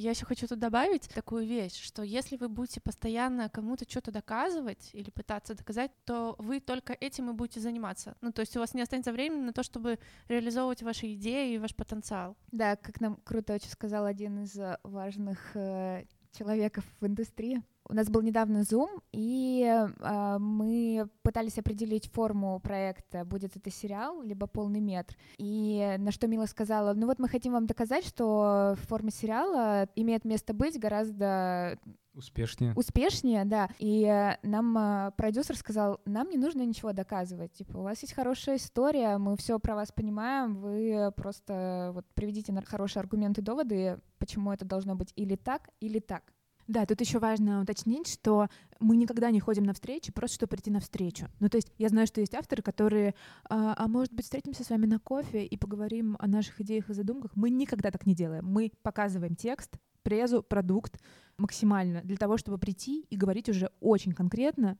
[0.00, 4.90] Я еще хочу тут добавить такую вещь, что если вы будете постоянно кому-то что-то доказывать
[4.92, 8.14] или пытаться доказать, то вы только этим и будете заниматься.
[8.20, 11.58] Ну, то есть у вас не останется времени на то, чтобы реализовывать ваши идеи и
[11.58, 12.36] ваш потенциал.
[12.52, 17.60] Да, как нам круто очень сказал один из э, важных э, человеков в индустрии.
[17.90, 24.20] У нас был недавно Zoom, и э, мы пытались определить форму проекта, будет это сериал,
[24.20, 25.16] либо полный метр.
[25.38, 30.26] И на что Мила сказала, ну вот мы хотим вам доказать, что форма сериала имеет
[30.26, 31.78] место быть гораздо
[32.12, 32.74] Успешнее.
[32.74, 33.70] успешнее, да.
[33.78, 37.52] И э, нам э, продюсер сказал, нам не нужно ничего доказывать.
[37.52, 42.52] Типа, у вас есть хорошая история, мы все про вас понимаем, вы просто вот приведите
[42.52, 46.34] на хорошие аргументы, доводы, почему это должно быть или так, или так.
[46.68, 50.70] Да, тут еще важно уточнить, что мы никогда не ходим на встречи, просто чтобы прийти
[50.70, 51.26] на встречу.
[51.40, 53.14] Ну, то есть я знаю, что есть авторы, которые,
[53.48, 56.92] а, а может быть, встретимся с вами на кофе и поговорим о наших идеях и
[56.92, 57.34] задумках.
[57.36, 58.44] Мы никогда так не делаем.
[58.44, 61.00] Мы показываем текст, презу, продукт
[61.38, 64.76] максимально для того, чтобы прийти и говорить уже очень конкретно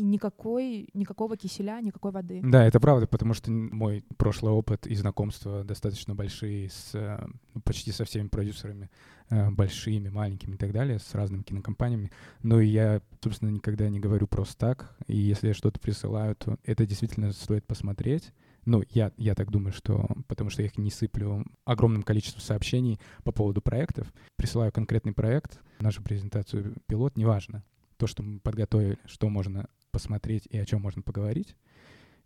[0.00, 2.40] и никакой, никакого киселя, никакой воды.
[2.42, 7.22] Да, это правда, потому что мой прошлый опыт и знакомства достаточно большие с э,
[7.54, 8.90] ну, почти со всеми продюсерами,
[9.28, 12.10] э, большими, маленькими и так далее, с разными кинокомпаниями.
[12.42, 14.96] Но я, собственно, никогда не говорю просто так.
[15.06, 18.32] И если я что-то присылаю, то это действительно стоит посмотреть.
[18.64, 22.98] Ну, я, я так думаю, что потому что я их не сыплю огромным количеством сообщений
[23.22, 24.10] по поводу проектов.
[24.36, 27.64] Присылаю конкретный проект, нашу презентацию пилот, неважно.
[27.98, 31.56] То, что мы подготовили, что можно посмотреть и о чем можно поговорить.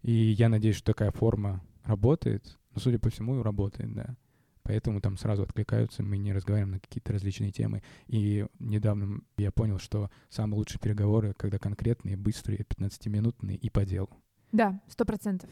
[0.02, 2.58] И я надеюсь, что такая форма работает.
[2.74, 4.16] Но, судя по всему, работает, да.
[4.62, 7.82] Поэтому там сразу откликаются, мы не разговариваем на какие-то различные темы.
[8.06, 14.08] И недавно я понял, что самые лучшие переговоры, когда конкретные, быстрые, 15-минутные и по делу.
[14.52, 15.50] Да, сто процентов.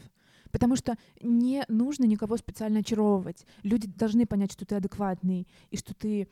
[0.49, 3.45] Потому что не нужно никого специально очаровывать.
[3.61, 6.27] Люди должны понять, что ты адекватный и что ты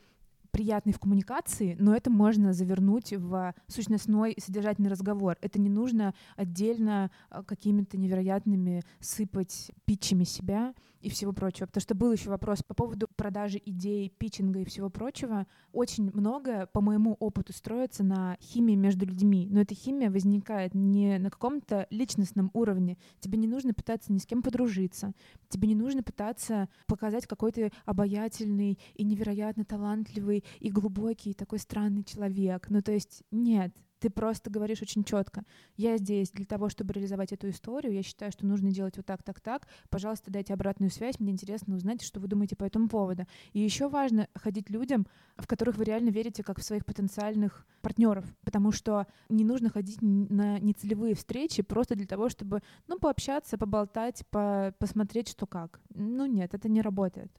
[0.52, 5.36] приятный в коммуникации, но это можно завернуть в сущностной содержательный разговор.
[5.40, 11.66] Это не нужно отдельно а, какими-то невероятными сыпать питчами себя и всего прочего.
[11.66, 15.46] Потому что был еще вопрос по поводу продажи идей, питчинга и всего прочего.
[15.72, 19.48] Очень многое, по моему опыту, строится на химии между людьми.
[19.50, 22.96] Но эта химия возникает не на каком-то личностном уровне.
[23.20, 25.12] Тебе не нужно пытаться ни с кем подружиться.
[25.48, 32.04] Тебе не нужно пытаться показать какой то обаятельный и невероятно талантливый и глубокий такой странный
[32.04, 32.66] человек.
[32.70, 35.44] Ну то есть нет, ты просто говоришь очень четко.
[35.76, 37.94] Я здесь для того, чтобы реализовать эту историю.
[37.94, 39.68] Я считаю, что нужно делать вот так, так, так.
[39.90, 41.20] Пожалуйста, дайте обратную связь.
[41.20, 43.26] Мне интересно узнать, что вы думаете по этому поводу.
[43.52, 48.24] И еще важно ходить людям, в которых вы реально верите, как в своих потенциальных партнеров,
[48.44, 54.26] потому что не нужно ходить на нецелевые встречи просто для того, чтобы, ну, пообщаться, поболтать,
[54.30, 55.80] по посмотреть, что как.
[55.94, 57.30] Ну нет, это не работает.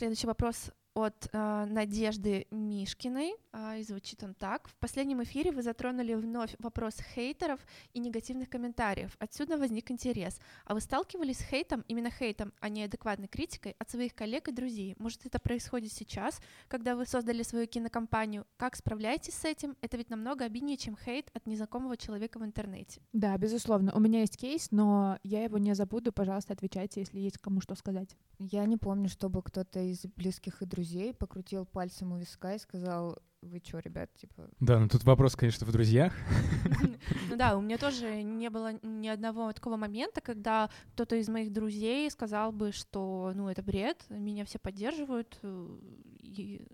[0.00, 4.68] Следующий вопрос от э, Надежды Мишкиной, э, и звучит он так.
[4.68, 7.60] В последнем эфире вы затронули вновь вопрос хейтеров
[7.92, 9.16] и негативных комментариев.
[9.18, 10.38] Отсюда возник интерес.
[10.64, 14.52] А вы сталкивались с хейтом, именно хейтом, а не адекватной критикой от своих коллег и
[14.52, 14.96] друзей?
[14.98, 18.46] Может, это происходит сейчас, когда вы создали свою кинокомпанию?
[18.56, 19.76] Как справляетесь с этим?
[19.80, 23.00] Это ведь намного обиднее, чем хейт от незнакомого человека в интернете.
[23.12, 23.92] Да, безусловно.
[23.94, 26.12] У меня есть кейс, но я его не забуду.
[26.12, 28.16] Пожалуйста, отвечайте, если есть кому что сказать.
[28.38, 32.58] Я не помню, чтобы кто-то из близких и друзей друзей, покрутил пальцем у виска и
[32.58, 34.48] сказал, вы чё, ребят, типа...
[34.60, 36.14] Да, ну тут вопрос, конечно, в друзьях.
[37.30, 41.52] Ну да, у меня тоже не было ни одного такого момента, когда кто-то из моих
[41.52, 46.66] друзей сказал бы, что, ну, это бред, меня все поддерживают, и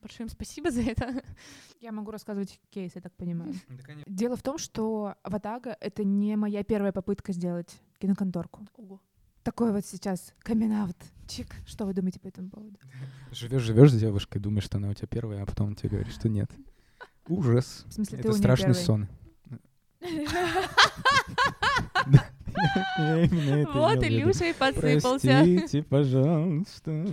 [0.00, 1.22] большое им спасибо за это.
[1.80, 3.54] Я могу рассказывать кейс, я так понимаю.
[4.06, 8.66] Дело в том, что Ватага— это не моя первая попытка сделать киноконторку.
[8.76, 9.00] Ого
[9.46, 10.92] такой вот сейчас камин
[11.28, 11.46] Чик.
[11.66, 12.76] Что вы думаете по этому поводу?
[13.30, 16.28] Живешь, живешь с девушкой, думаешь, что она у тебя первая, а потом тебе говорит, что
[16.28, 16.50] нет.
[17.28, 17.84] Ужас.
[17.86, 19.06] В смысле, Это страшный сон.
[23.74, 25.26] Вот Илюша и посыпался.
[25.28, 27.06] Простите, пожалуйста.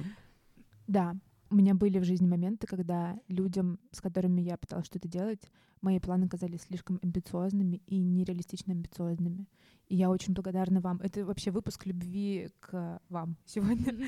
[0.88, 1.15] Да,
[1.54, 6.00] у меня были в жизни моменты, когда людям, с которыми я пыталась что-то делать, мои
[6.00, 9.48] планы казались слишком амбициозными и нереалистично амбициозными.
[9.88, 11.00] И я очень благодарна вам.
[11.02, 14.08] Это вообще выпуск любви к вам сегодня.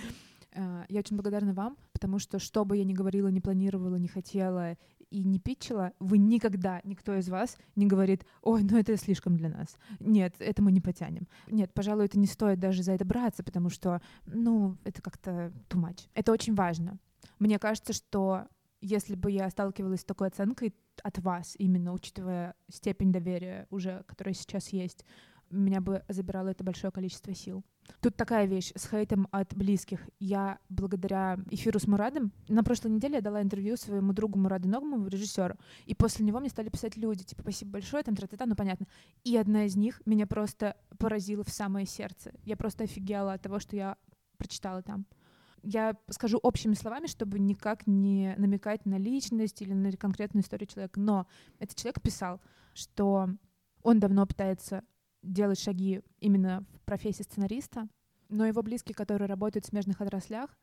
[0.55, 4.08] А, я очень благодарна вам, потому что что бы я ни говорила, не планировала, не
[4.08, 4.75] хотела
[5.12, 9.49] и не питчила, вы никогда, никто из вас не говорит, ой, ну это слишком для
[9.49, 9.77] нас.
[9.99, 11.27] Нет, это мы не потянем.
[11.51, 15.79] Нет, пожалуй, это не стоит даже за это браться, потому что, ну, это как-то too
[15.79, 16.08] much.
[16.15, 16.97] Это очень важно.
[17.39, 18.48] Мне кажется, что
[18.82, 24.34] если бы я сталкивалась с такой оценкой от вас, именно учитывая степень доверия уже, которая
[24.34, 25.06] сейчас есть,
[25.52, 27.63] меня бы забирало это большое количество сил.
[28.02, 30.02] Тут такая вещь с хейтом от близких.
[30.19, 35.08] Я благодаря эфиру с Мурадом на прошлой неделе я дала интервью своему другу Мураду Ногмову,
[35.08, 38.56] режиссеру, и после него мне стали писать люди, типа, спасибо большое, там, тра та ну
[38.56, 38.88] понятно.
[39.24, 42.34] И одна из них меня просто поразила в самое сердце.
[42.43, 43.98] Я просто офигела от того, что я
[44.38, 45.06] прочитала там
[45.65, 50.99] я скажу общими словами, чтобы никак не намекать на личность или на конкретную историю человека.
[50.99, 51.28] Но
[51.60, 52.39] этот человек писал,
[52.73, 53.30] что
[53.82, 54.84] он давно пытается
[55.23, 57.88] делать шаги именно в профессии сценариста,
[58.30, 60.56] но его близкие, которые работают в смежных отраслях,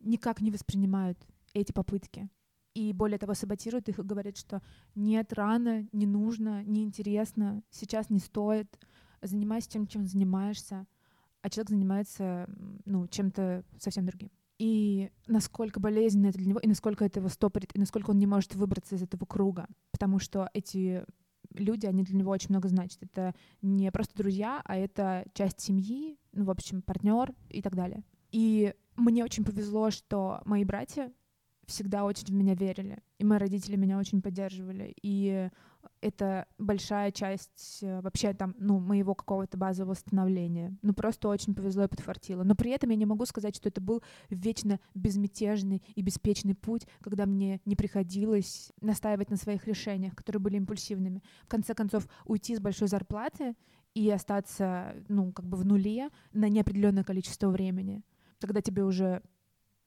[0.00, 1.18] никак не воспринимают
[1.52, 2.30] эти попытки.
[2.72, 4.62] И более того, саботируют их и говорят, что
[4.94, 8.78] нет, рано, не нужно, неинтересно, сейчас не стоит,
[9.20, 10.86] занимайся тем, чем занимаешься,
[11.42, 12.48] а человек занимается
[12.86, 17.70] ну, чем-то совсем другим и насколько болезненно это для него, и насколько это его стопорит,
[17.74, 21.04] и насколько он не может выбраться из этого круга, потому что эти
[21.54, 23.02] люди, они для него очень много значат.
[23.02, 28.02] Это не просто друзья, а это часть семьи, ну, в общем, партнер и так далее.
[28.32, 31.12] И мне очень повезло, что мои братья
[31.66, 35.50] всегда очень в меня верили, и мои родители меня очень поддерживали, и
[36.00, 40.76] это большая часть э, вообще там, ну, моего какого-то базового становления.
[40.82, 42.42] Ну, просто очень повезло и подфартило.
[42.42, 46.86] Но при этом я не могу сказать, что это был вечно безмятежный и беспечный путь,
[47.00, 51.22] когда мне не приходилось настаивать на своих решениях, которые были импульсивными.
[51.44, 53.54] В конце концов, уйти с большой зарплаты
[53.94, 58.02] и остаться, ну, как бы в нуле на неопределенное количество времени.
[58.40, 59.22] когда тебе уже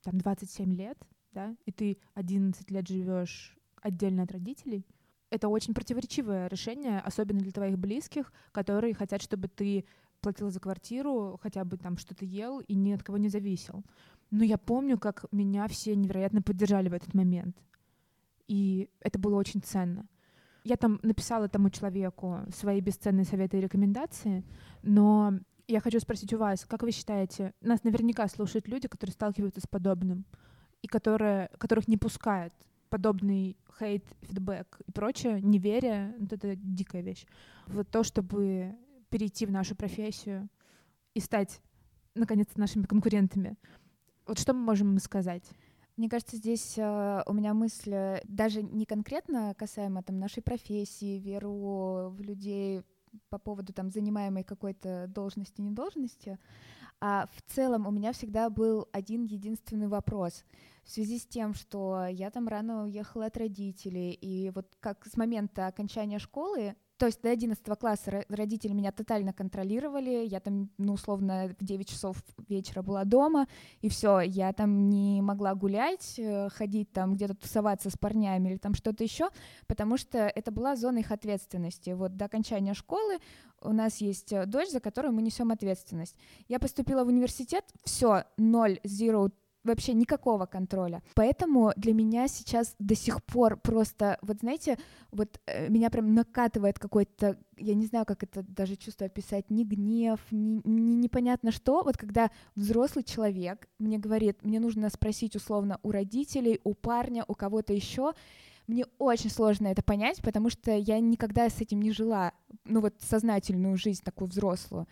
[0.02, 0.98] там 27 лет,
[1.32, 4.86] да, и ты 11 лет живешь отдельно от родителей,
[5.30, 9.84] это очень противоречивое решение, особенно для твоих близких, которые хотят, чтобы ты
[10.20, 13.84] платил за квартиру, хотя бы там что-то ел и ни от кого не зависел.
[14.30, 17.56] Но я помню, как меня все невероятно поддержали в этот момент.
[18.48, 20.06] И это было очень ценно.
[20.64, 24.44] Я там написала тому человеку свои бесценные советы и рекомендации,
[24.82, 25.32] но
[25.68, 29.66] я хочу спросить у вас, как вы считаете, нас наверняка слушают люди, которые сталкиваются с
[29.66, 30.26] подобным,
[30.82, 32.52] и которые, которых не пускает
[32.90, 37.24] подобный хейт, фидбэк и прочее, неверие, вот это дикая вещь,
[37.66, 38.76] вот то, чтобы
[39.08, 40.48] перейти в нашу профессию
[41.14, 41.60] и стать,
[42.14, 43.56] наконец-то, нашими конкурентами.
[44.26, 45.44] Вот что мы можем сказать?
[45.96, 51.18] Мне кажется, здесь э, у меня мысль э, даже не конкретно касаемо там нашей профессии,
[51.18, 52.82] веру в людей
[53.28, 56.38] по поводу там занимаемой какой-то должности, не должности,
[57.00, 60.44] а в целом у меня всегда был один единственный вопрос
[60.84, 65.16] в связи с тем, что я там рано уехала от родителей, и вот как с
[65.16, 70.92] момента окончания школы то есть до 11 класса родители меня тотально контролировали, я там, ну,
[70.92, 73.46] условно, в 9 часов вечера была дома,
[73.80, 78.56] и все, я там не могла гулять, э, ходить там где-то тусоваться с парнями или
[78.58, 79.30] там что-то еще,
[79.66, 81.88] потому что это была зона их ответственности.
[81.88, 83.18] Вот до окончания школы
[83.62, 86.16] у нас есть э, дочь, за которую мы несем ответственность.
[86.48, 89.32] Я поступила в университет, все, ноль, zero
[89.64, 91.02] вообще никакого контроля.
[91.14, 94.78] Поэтому для меня сейчас до сих пор просто, вот знаете,
[95.10, 99.64] вот э, меня прям накатывает какой-то, я не знаю, как это даже чувство описать, ни
[99.64, 105.78] гнев, ни, ни непонятно что, вот когда взрослый человек мне говорит, мне нужно спросить условно
[105.82, 108.14] у родителей, у парня, у кого-то еще,
[108.66, 112.32] мне очень сложно это понять, потому что я никогда с этим не жила,
[112.64, 114.86] ну вот сознательную жизнь такую взрослую.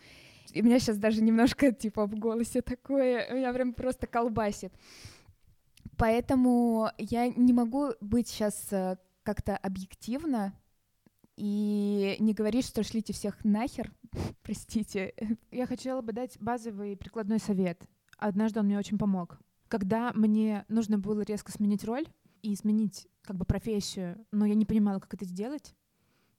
[0.52, 4.72] И меня сейчас даже немножко, типа, в голосе такое, меня прям просто колбасит.
[5.96, 10.54] Поэтому я не могу быть сейчас э, как-то объективно
[11.36, 13.92] и не говорить, что шлите всех нахер,
[14.42, 15.14] простите.
[15.50, 17.82] Я хотела бы дать базовый прикладной совет.
[18.16, 19.38] Однажды он мне очень помог.
[19.68, 22.06] Когда мне нужно было резко сменить роль
[22.42, 25.74] и сменить как бы профессию, но я не понимала, как это сделать,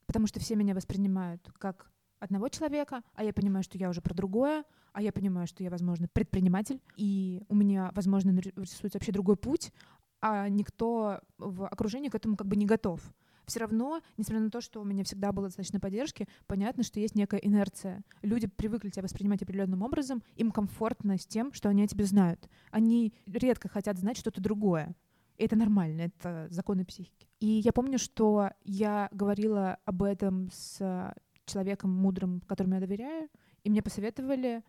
[0.06, 4.14] потому что все меня воспринимают как одного человека, а я понимаю, что я уже про
[4.14, 9.36] другое, а я понимаю, что я, возможно, предприниматель, и у меня, возможно, рисуется вообще другой
[9.36, 9.72] путь,
[10.20, 13.00] а никто в окружении к этому как бы не готов.
[13.46, 17.16] Все равно, несмотря на то, что у меня всегда было достаточно поддержки, понятно, что есть
[17.16, 18.04] некая инерция.
[18.22, 22.48] Люди привыкли тебя воспринимать определенным образом, им комфортно с тем, что они о тебе знают.
[22.70, 24.94] Они редко хотят знать что-то другое.
[25.36, 27.26] И это нормально, это законы психики.
[27.40, 31.14] И я помню, что я говорила об этом с
[31.50, 33.28] человеком мудрым, которому я доверяю,
[33.64, 34.62] и мне посоветовали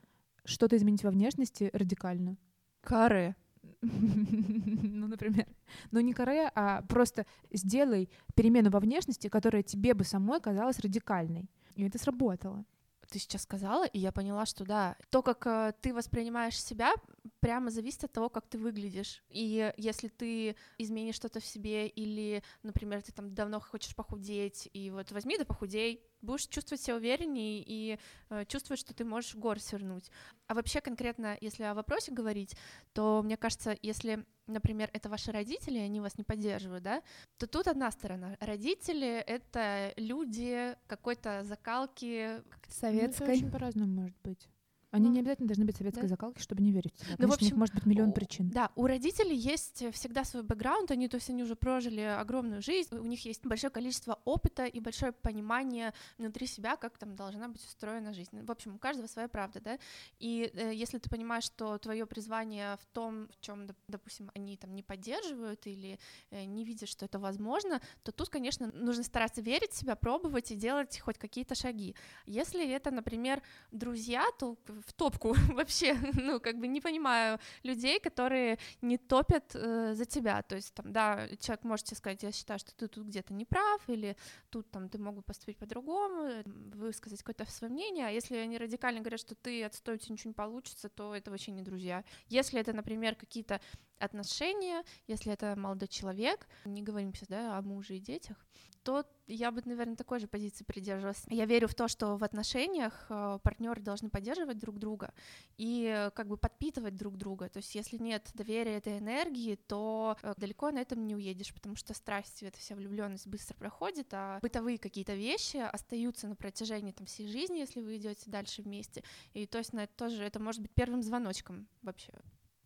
[0.45, 2.37] что-то изменить во внешности радикально.
[2.81, 3.35] Каре.
[3.81, 5.47] Ну, например.
[5.91, 11.49] Но не каре, а просто сделай перемену во внешности, которая тебе бы самой казалась радикальной.
[11.75, 12.65] И это сработало
[13.11, 16.93] ты сейчас сказала, и я поняла, что да, то, как э, ты воспринимаешь себя,
[17.41, 19.21] прямо зависит от того, как ты выглядишь.
[19.29, 24.89] И если ты изменишь что-то в себе, или, например, ты там давно хочешь похудеть, и
[24.91, 29.59] вот возьми да похудей, будешь чувствовать себя увереннее и э, чувствовать, что ты можешь горы
[29.59, 30.09] свернуть.
[30.47, 32.55] А вообще конкретно, если о вопросе говорить,
[32.93, 37.01] то мне кажется, если, например, это ваши родители, и они вас не поддерживают, да,
[37.37, 38.35] то тут одна сторона.
[38.39, 42.41] Родители— это люди какой-то закалки.
[42.67, 43.19] Советской.
[43.19, 44.50] Ну, это очень по-разному может быть.
[44.91, 46.07] Они ну, не обязательно должны быть советской да?
[46.07, 47.15] закалки, чтобы не верить в себя.
[47.17, 48.49] Ну, в общем, у них может быть миллион причин.
[48.49, 52.95] Да, у родителей есть всегда свой бэкграунд, они, то есть они уже прожили огромную жизнь,
[52.95, 57.63] у них есть большое количество опыта и большое понимание внутри себя, как там должна быть
[57.63, 58.41] устроена жизнь.
[58.43, 59.79] В общем, у каждого своя правда, да.
[60.19, 64.75] И э, если ты понимаешь, что твое призвание в том, в чем, допустим, они там
[64.75, 65.99] не поддерживают или
[66.31, 70.51] э, не видят, что это возможно, то тут, конечно, нужно стараться верить в себя, пробовать
[70.51, 71.95] и делать хоть какие-то шаги.
[72.25, 78.57] Если это, например, друзья, то в топку вообще, ну, как бы не понимаю людей, которые
[78.81, 82.59] не топят э, за тебя, то есть там, да, человек может тебе сказать, я считаю,
[82.59, 84.15] что ты тут где-то не прав, или
[84.49, 89.01] тут там ты мог бы поступить по-другому, высказать какое-то свое мнение, а если они радикально
[89.01, 92.03] говорят, что ты отстой, у тебя ничего не получится, то это вообще не друзья.
[92.29, 93.61] Если это, например, какие-то
[94.01, 98.37] отношения, если это молодой человек, не говорим сейчас, да, о муже и детях,
[98.83, 101.23] то я бы, наверное, такой же позиции придерживалась.
[101.29, 105.13] Я верю в то, что в отношениях э, партнеры должны поддерживать друг друга
[105.57, 107.47] и как бы подпитывать друг друга.
[107.49, 111.75] То есть, если нет доверия этой энергии, то э, далеко на этом не уедешь, потому
[111.75, 117.05] что страсть, эта вся влюбленность быстро проходит, а бытовые какие-то вещи остаются на протяжении там
[117.05, 119.03] всей жизни, если вы идете дальше вместе.
[119.33, 122.11] И то есть на это тоже это может быть первым звоночком вообще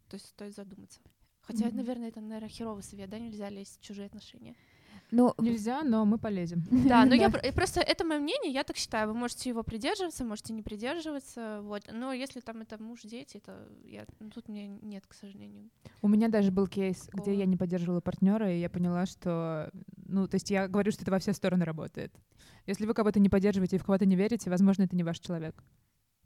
[0.08, 1.02] То есть стоит задуматься.
[1.48, 1.78] Хотя, Мгм.
[1.78, 4.56] наверное, это, наверное, херовый совет, да, нельзя лезть в чужие отношения.
[5.12, 6.64] Ну, Нельзя, но мы полезем.
[6.90, 9.08] Да, но я про- просто это мое мнение, я так считаю.
[9.10, 11.84] Вы можете его придерживаться, можете не придерживаться, вот.
[11.92, 15.70] Но если там это муж, дети, то я ну, тут мне нет, к сожалению.
[16.02, 17.34] У меня даже был кейс, где Такого.
[17.36, 19.70] я не поддерживала партнера, и я поняла, что,
[20.08, 22.12] ну, то есть я говорю, что это во все стороны работает.
[22.66, 25.64] Если вы кого-то не поддерживаете и в кого-то не верите, возможно, это не ваш человек.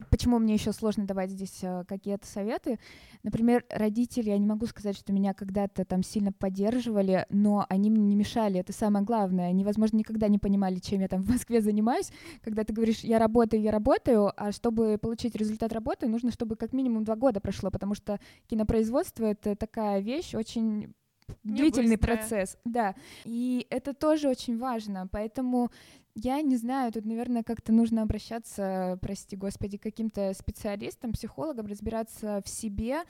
[0.09, 2.79] Почему мне еще сложно давать здесь э, какие-то советы?
[3.23, 8.03] Например, родители, я не могу сказать, что меня когда-то там сильно поддерживали, но они мне
[8.03, 8.59] не мешали.
[8.59, 9.49] Это самое главное.
[9.49, 12.11] Они, возможно, никогда не понимали, чем я там в Москве занимаюсь.
[12.41, 16.71] Когда ты говоришь, я работаю, я работаю, а чтобы получить результат работы, нужно, чтобы как
[16.71, 20.93] минимум два года прошло, потому что кинопроизводство— это такая вещь очень
[21.43, 22.95] длительный процесс, да,
[23.25, 25.71] и это тоже очень важно, поэтому
[26.21, 32.41] я не знаю, тут, наверное, как-то нужно обращаться, прости господи, к каким-то специалистам, психологам, разбираться
[32.45, 33.03] в себе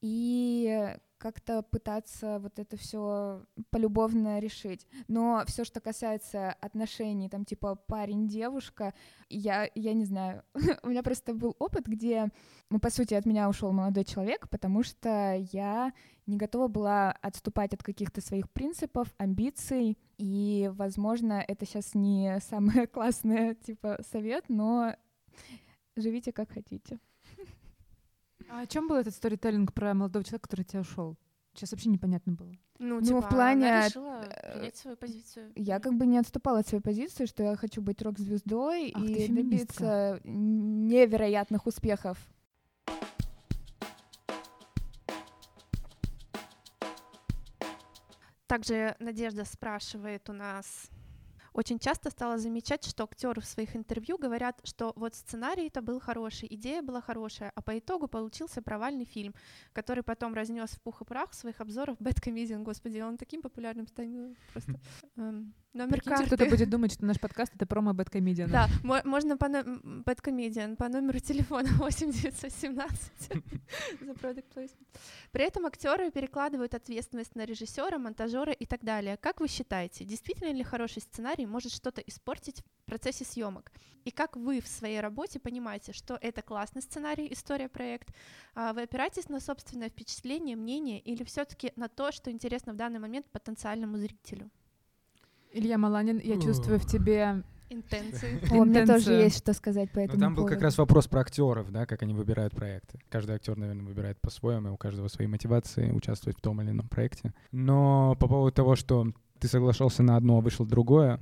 [0.00, 4.88] и как-то пытаться вот это все полюбовно решить.
[5.06, 8.92] Но все, что касается отношений, там типа парень-девушка,
[9.28, 10.42] я, я не знаю.
[10.82, 12.28] У меня просто был опыт, где,
[12.70, 15.92] ну, по сути, от меня ушел молодой человек, потому что я
[16.26, 22.86] не готова была отступать от каких-то своих принципов, амбиций, и, возможно, это сейчас не самый
[22.92, 24.96] классный, типа, совет, но
[25.94, 26.98] живите как хотите.
[28.52, 31.16] А о чем был этот сторителлинг про молодого человека, который от тебя ушел?
[31.54, 32.52] Сейчас вообще непонятно было.
[32.78, 35.52] Ну, Ну, типа, в плане, она решила э, принять свою позицию.
[35.56, 40.20] Я как бы не отступала от своей позиции, что я хочу быть рок-звездой и добиться
[40.24, 42.18] невероятных успехов.
[48.46, 50.90] Также Надежда спрашивает у нас.
[51.52, 56.48] Очень часто стала замечать, что актеры в своих интервью говорят, что вот сценарий-то был хороший,
[56.50, 59.34] идея была хорошая, а по итогу получился провальный фильм,
[59.72, 62.64] который потом разнес в пух и прах своих обзорах Бэткомедиан.
[62.64, 64.80] Господи, он таким популярным станет просто.
[65.74, 66.26] Номер Прикиньте, карты.
[66.36, 68.50] кто-то будет думать, что наш подкаст— это промо Бэткомедиан.
[68.50, 73.12] Да, мо- можно по Бэткомедиан по номеру телефона 8917
[74.00, 74.86] за product placement.
[75.30, 79.16] При этом актеры перекладывают ответственность на режиссера, монтажера и так далее.
[79.16, 83.72] Как вы считаете, действительно ли хороший сценарий может что-то испортить в процессе съемок?
[84.04, 88.12] И как вы в своей работе понимаете, что это классный сценарий, история, проект?
[88.54, 92.98] А Вы опираетесь на собственное впечатление, мнение или все-таки на то, что интересно в данный
[92.98, 94.50] момент потенциальному зрителю?
[95.52, 97.42] Илья Маланин, я чувствую в тебе...
[97.68, 98.38] Интенции.
[98.50, 101.72] О, мне тоже есть что сказать по этому там был как раз вопрос про актеров,
[101.72, 102.98] да, как они выбирают проекты.
[103.08, 106.90] Каждый актер, наверное, выбирает по-своему, и у каждого свои мотивации участвовать в том или ином
[106.90, 107.32] проекте.
[107.50, 109.06] Но по поводу того, что
[109.38, 111.18] ты соглашался на одно, а вышел другое,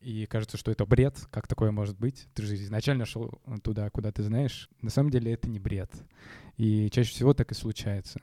[0.00, 2.28] и кажется, что это бред, как такое может быть?
[2.34, 4.68] Ты же изначально шел туда, куда ты знаешь.
[4.82, 5.90] На самом деле это не бред.
[6.56, 8.20] И чаще всего так и случается.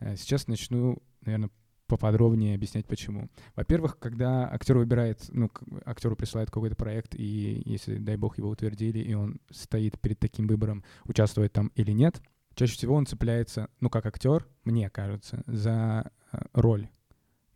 [0.00, 1.50] Э, Сейчас начну, наверное,
[1.92, 3.28] поподробнее объяснять, почему.
[3.54, 5.50] Во-первых, когда актер выбирает, ну,
[5.84, 10.46] актеру присылают какой-то проект, и если, дай бог, его утвердили, и он стоит перед таким
[10.46, 12.22] выбором, участвовать там или нет,
[12.54, 16.88] чаще всего он цепляется, ну, как актер, мне кажется, за э, роль.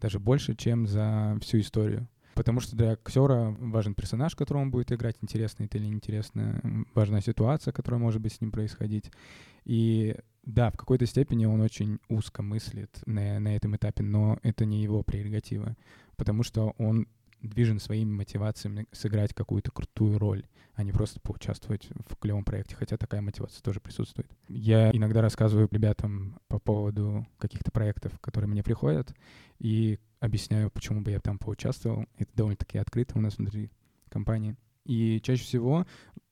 [0.01, 2.07] Даже больше, чем за всю историю.
[2.35, 7.23] Потому что для актера важен персонаж, которого он будет играть, интересно это или неинтересно, важна
[7.23, 9.11] ситуация, которая может быть с ним происходить.
[9.65, 10.15] И
[10.47, 14.81] да, в какой-то степени он очень узко мыслит на, на этом этапе, но это не
[14.81, 15.77] его прерогатива,
[16.17, 17.09] потому что он
[17.43, 22.97] движен своими мотивациями сыграть какую-то крутую роль, а не просто поучаствовать в клевом проекте, хотя
[22.97, 24.31] такая мотивация тоже присутствует.
[24.49, 29.13] Я иногда рассказываю ребятам по поводу каких-то проектов, которые мне приходят,
[29.59, 32.07] и объясняю, почему бы я там поучаствовал.
[32.19, 33.71] Это довольно-таки открыто у нас внутри
[34.09, 34.57] компании.
[34.85, 35.87] И чаще всего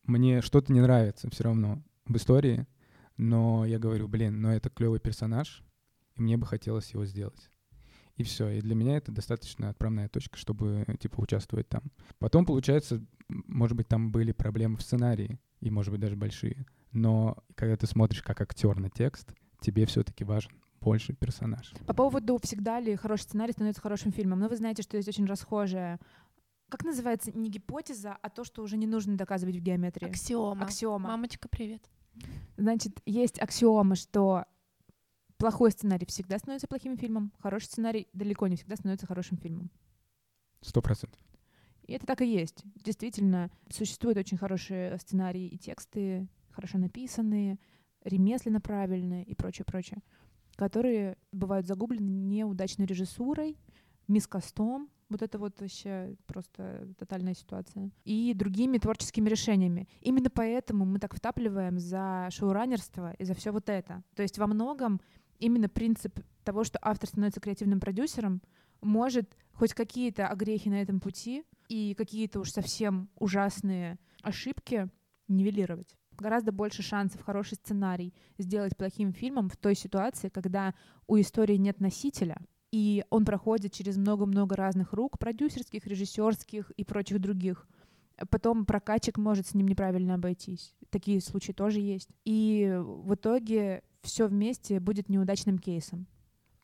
[0.04, 2.66] мне что-то не нравится все равно в истории,
[3.16, 5.62] но я говорю, блин, но это клевый персонаж,
[6.14, 7.50] и мне бы хотелось его сделать.
[8.16, 8.48] И все.
[8.48, 11.82] И для меня это достаточно отправная точка, чтобы, типа, участвовать там.
[12.18, 16.66] Потом, получается, может быть, там были проблемы в сценарии, и, может быть, даже большие.
[16.92, 21.72] Но когда ты смотришь как актер на текст, тебе все-таки важен больше персонаж.
[21.86, 24.38] По поводу всегда ли хороший сценарий становится хорошим фильмом.
[24.38, 25.98] Но вы знаете, что есть очень расхожая...
[26.68, 27.30] Как называется?
[27.32, 30.08] Не гипотеза, а то, что уже не нужно доказывать в геометрии.
[30.08, 30.64] Аксиома.
[30.64, 31.08] Аксиома.
[31.08, 31.88] Мамочка, привет.
[32.56, 34.44] Значит, есть аксиома, что
[35.36, 39.70] плохой сценарий всегда становится плохим фильмом, хороший сценарий далеко не всегда становится хорошим фильмом.
[40.60, 41.20] Сто процентов.
[41.86, 42.62] И это так и есть.
[42.76, 47.58] Действительно, существуют очень хорошие сценарии и тексты, хорошо написанные,
[48.02, 50.02] ремесленно правильные и прочее, прочее,
[50.56, 53.58] которые бывают загублены неудачной режиссурой,
[54.08, 59.88] мискостом, вот это вот вообще просто тотальная ситуация, и другими творческими решениями.
[60.00, 64.02] Именно поэтому мы так втапливаем за шоураннерство и за все вот это.
[64.14, 65.00] То есть во многом
[65.38, 68.42] именно принцип того, что автор становится креативным продюсером,
[68.80, 74.88] может хоть какие-то огрехи на этом пути и какие-то уж совсем ужасные ошибки
[75.28, 75.96] нивелировать.
[76.18, 80.74] Гораздо больше шансов хороший сценарий сделать плохим фильмом в той ситуации, когда
[81.06, 82.40] у истории нет носителя,
[82.74, 87.68] и он проходит через много-много разных рук, продюсерских, режиссерских и прочих других.
[88.30, 90.74] Потом прокатчик может с ним неправильно обойтись.
[90.90, 92.08] Такие случаи тоже есть.
[92.24, 96.08] И в итоге все вместе будет неудачным кейсом.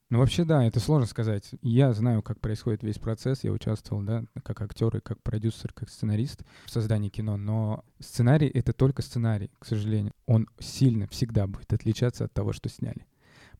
[0.08, 1.50] Ну, вообще, да, это сложно сказать.
[1.62, 3.44] Я знаю, как происходит весь процесс.
[3.44, 7.36] Я участвовал, да, как актер и как продюсер, как сценарист в создании кино.
[7.36, 10.12] Но сценарий— это только сценарий, к сожалению.
[10.26, 13.06] Он сильно всегда будет отличаться от того, что сняли.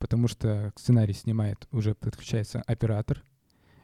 [0.01, 3.23] Потому что сценарий снимает, уже подключается оператор,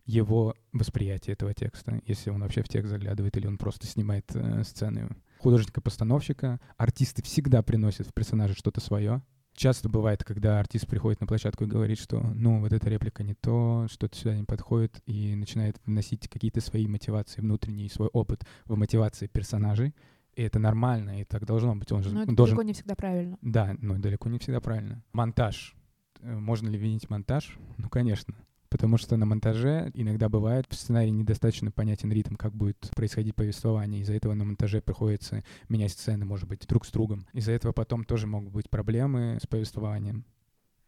[0.04, 4.64] его восприятие этого текста, если он вообще в текст заглядывает или он просто снимает э,
[4.64, 5.08] сцены
[5.38, 6.60] художника-постановщика.
[6.76, 9.22] Артисты всегда приносят в персонажа что-то свое,
[9.56, 13.34] часто бывает, когда артист приходит на площадку и говорит, что, ну, вот эта реплика не
[13.34, 18.76] то, что-то сюда не подходит, и начинает вносить какие-то свои мотивации внутренние, свой опыт в
[18.76, 19.94] мотивации персонажей.
[20.34, 21.90] И это нормально, и так должно быть.
[21.92, 22.56] Он же но это должен...
[22.56, 23.38] далеко не всегда правильно.
[23.40, 25.02] Да, но далеко не всегда правильно.
[25.12, 25.75] Монтаж.
[26.20, 27.56] Э, можно ли винить монтаж?
[27.78, 28.34] Ну, конечно
[28.68, 34.02] потому что на монтаже иногда бывает в сценарии недостаточно понятен ритм, как будет происходить повествование.
[34.02, 37.26] Из-за этого на монтаже приходится менять сцены, может быть, друг с другом.
[37.32, 40.24] Из-за этого потом тоже могут быть проблемы с повествованием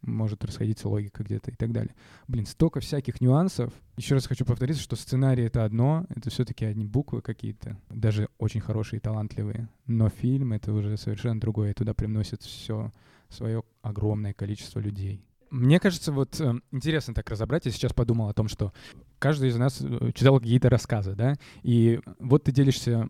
[0.02, 1.92] может расходиться логика где-то и так далее.
[2.28, 3.72] Блин, столько всяких нюансов.
[3.96, 8.60] Еще раз хочу повториться, что сценарий— это одно, это все-таки одни буквы какие-то, даже очень
[8.60, 9.68] хорошие и талантливые.
[9.86, 12.92] Но фильм— это уже совершенно другое, и туда привносит все
[13.28, 15.24] свое огромное количество людей.
[15.50, 17.66] Мне кажется, вот э, интересно так разобрать.
[17.66, 18.72] Я сейчас подумал о том, что
[19.18, 23.08] каждый из нас э, читал какие-то рассказы, да, и вот ты делишься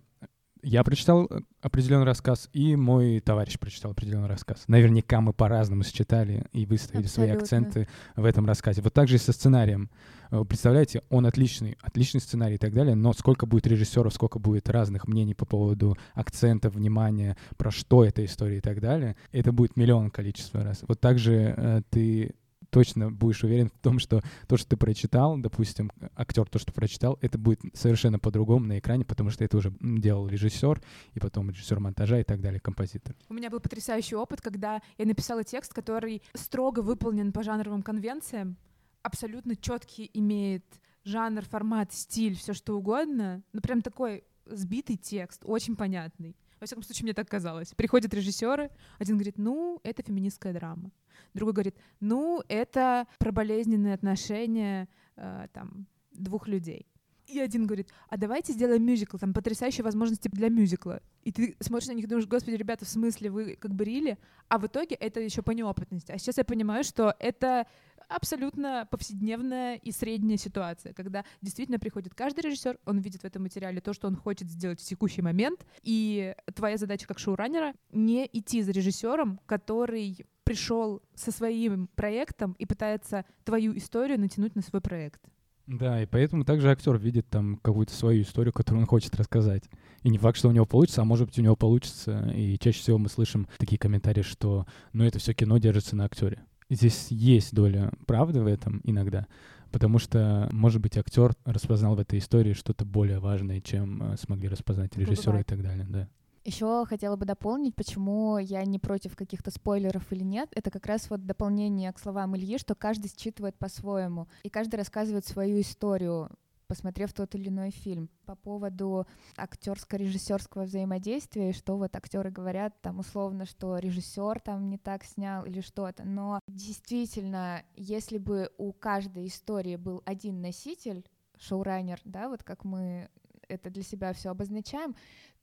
[0.63, 4.65] я прочитал э, определенный рассказ, и мой товарищ прочитал определенный рассказ.
[4.67, 7.09] Наверняка мы по-разному сочетали и выставили Абсолютно.
[7.09, 8.83] свои акценты в этом рассказе.
[8.83, 9.91] Вот так же и со сценарием.
[10.31, 14.69] Э, представляете, он отличный, отличный сценарий и так далее, но сколько будет режиссеров, сколько будет
[14.69, 19.77] разных мнений по поводу акцента, внимания, про что эта история и так далее, это будет
[19.77, 20.85] миллион количества раз.
[20.87, 22.35] Вот так же э, ты
[22.71, 27.19] точно будешь уверен в том, что то, что ты прочитал, допустим, актер то, что прочитал,
[27.21, 30.81] это будет совершенно по-другому на экране, потому что это уже делал режиссер,
[31.15, 33.15] и потом режиссер монтажа и так далее, композитор.
[33.29, 38.57] У меня был потрясающий опыт, когда я написала текст, который строго выполнен по жанровым конвенциям,
[39.03, 40.65] абсолютно четкий имеет
[41.05, 43.43] жанр, формат, стиль, все что угодно.
[43.53, 46.37] Ну, прям такой сбитый текст, очень понятный.
[46.61, 47.73] Во всяком случае, мне так казалось.
[47.77, 50.91] Приходят режиссеры, один говорит, ну, это феминистская драма.
[51.35, 56.87] Другой говорит, ну, это про болезненные отношения э, там, двух людей.
[57.29, 61.03] И один говорит, а давайте сделаем мюзикл, там потрясающие возможности для мюзикла.
[61.25, 64.19] И ты смотришь на них и думаешь, господи, ребята, в смысле, вы как бы рили?
[64.49, 66.11] А в итоге это еще по неопытности.
[66.11, 67.67] А сейчас я понимаю, что это
[68.09, 73.81] абсолютно повседневная и средняя ситуация, когда действительно приходит каждый режиссер, он видит в этом материале
[73.83, 78.63] то, что он хочет сделать в текущий момент, и твоя задача как шоураннера не идти
[78.63, 85.21] за режиссером, который пришел со своим проектом и пытается твою историю натянуть на свой проект.
[85.67, 89.65] Да, и поэтому также актер видит там какую-то свою историю, которую он хочет рассказать.
[90.05, 92.33] И не факт, что у него получится, а может быть у него получится.
[92.35, 96.41] И чаще всего мы слышим такие комментарии, что ну это все кино держится на актере.
[96.71, 99.27] Здесь есть доля правды в этом иногда,
[99.71, 104.49] потому что, может быть, актер распознал в этой истории что-то более важное, чем э, смогли
[104.49, 106.09] распознать режиссеры и так далее, да.
[106.49, 110.49] Еще хотела бы дополнить, почему я не против каких-то спойлеров или нет.
[110.57, 115.27] Это как раз вот дополнение к словам Ильи, что каждый считывает по-своему, и каждый рассказывает
[115.27, 116.31] свою историю
[116.67, 118.09] посмотрев тот или иной фильм.
[118.25, 125.05] По поводу актерско-режиссерского взаимодействия, что вот актеры говорят там условно, что режиссер там не так
[125.05, 126.05] снял или что-то.
[126.05, 131.05] Но действительно, если бы у каждой истории был один носитель,
[131.39, 133.11] шоураннер, да, вот как мы
[133.49, 134.95] это для себя все обозначаем,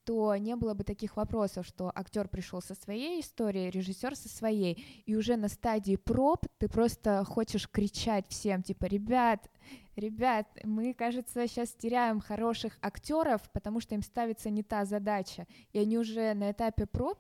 [0.06, 5.04] то не было бы таких вопросов, что актер пришел со своей историей, режиссер со своей,
[5.06, 9.50] и уже на стадии проб ты просто хочешь кричать всем, типа, ребят,
[9.96, 15.80] ребят, мы, кажется, сейчас теряем хороших актеров, потому что им ставится не та задача, и
[15.80, 17.20] они уже на этапе проб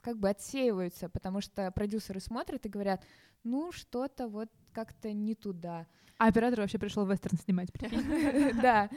[0.00, 3.04] как бы отсеиваются, потому что продюсеры смотрят и говорят,
[3.42, 5.86] ну, что-то вот как-то не туда.
[6.18, 7.70] А оператор вообще пришел в вестерн снимать.
[8.62, 8.90] Да,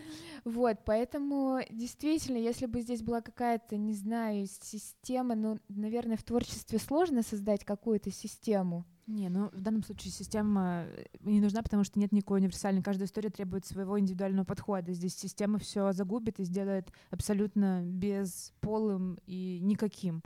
[0.44, 6.80] вот, поэтому действительно, если бы здесь была какая-то, не знаю, система, ну, наверное, в творчестве
[6.80, 8.86] сложно создать какую-то систему.
[9.08, 12.84] Не, ну в данном случае система э, не нужна, потому что нет никакой универсальной.
[12.84, 14.94] Каждая история требует своего индивидуального подхода.
[14.94, 20.24] Здесь система все загубит и сделает абсолютно бесполым и никаким.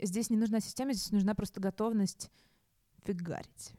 [0.00, 2.30] Здесь не нужна система, здесь нужна просто готовность
[3.04, 3.74] фигарить.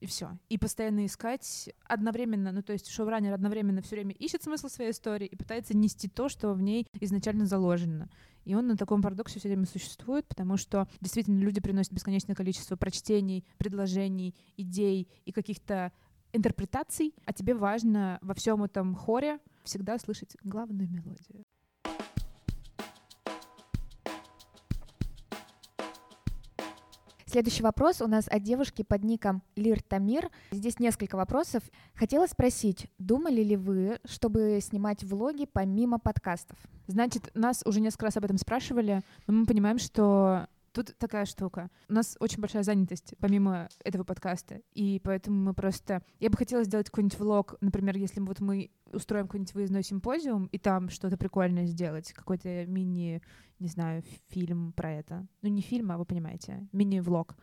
[0.00, 0.38] И все.
[0.48, 5.26] И постоянно искать одновременно, ну то есть шоураннер одновременно все время ищет смысл своей истории
[5.26, 8.08] и пытается нести то, что в ней изначально заложено.
[8.44, 12.76] И он на таком парадоксе все время существует, потому что действительно люди приносят бесконечное количество
[12.76, 15.92] прочтений, предложений, идей и каких-то
[16.32, 21.44] интерпретаций, а тебе важно во всем этом хоре всегда слышать главную мелодию.
[27.30, 30.30] Следующий вопрос у нас от девушки под ником Лир Тамир.
[30.50, 31.62] Здесь несколько вопросов.
[31.94, 36.58] Хотела спросить, думали ли вы, чтобы снимать влоги помимо подкастов?
[36.88, 41.68] Значит, нас уже несколько раз об этом спрашивали, но мы понимаем, что Тут такая штука.
[41.88, 44.60] У нас очень большая занятость, помимо этого подкаста.
[44.72, 46.02] И поэтому мы просто...
[46.20, 50.58] Я бы хотела сделать какой-нибудь влог, например, если вот мы устроим какой-нибудь выездной симпозиум, и
[50.58, 53.20] там что-то прикольное сделать, какой-то мини,
[53.58, 55.26] не знаю, фильм про это.
[55.42, 57.36] Ну, не фильм, а вы понимаете, мини-влог.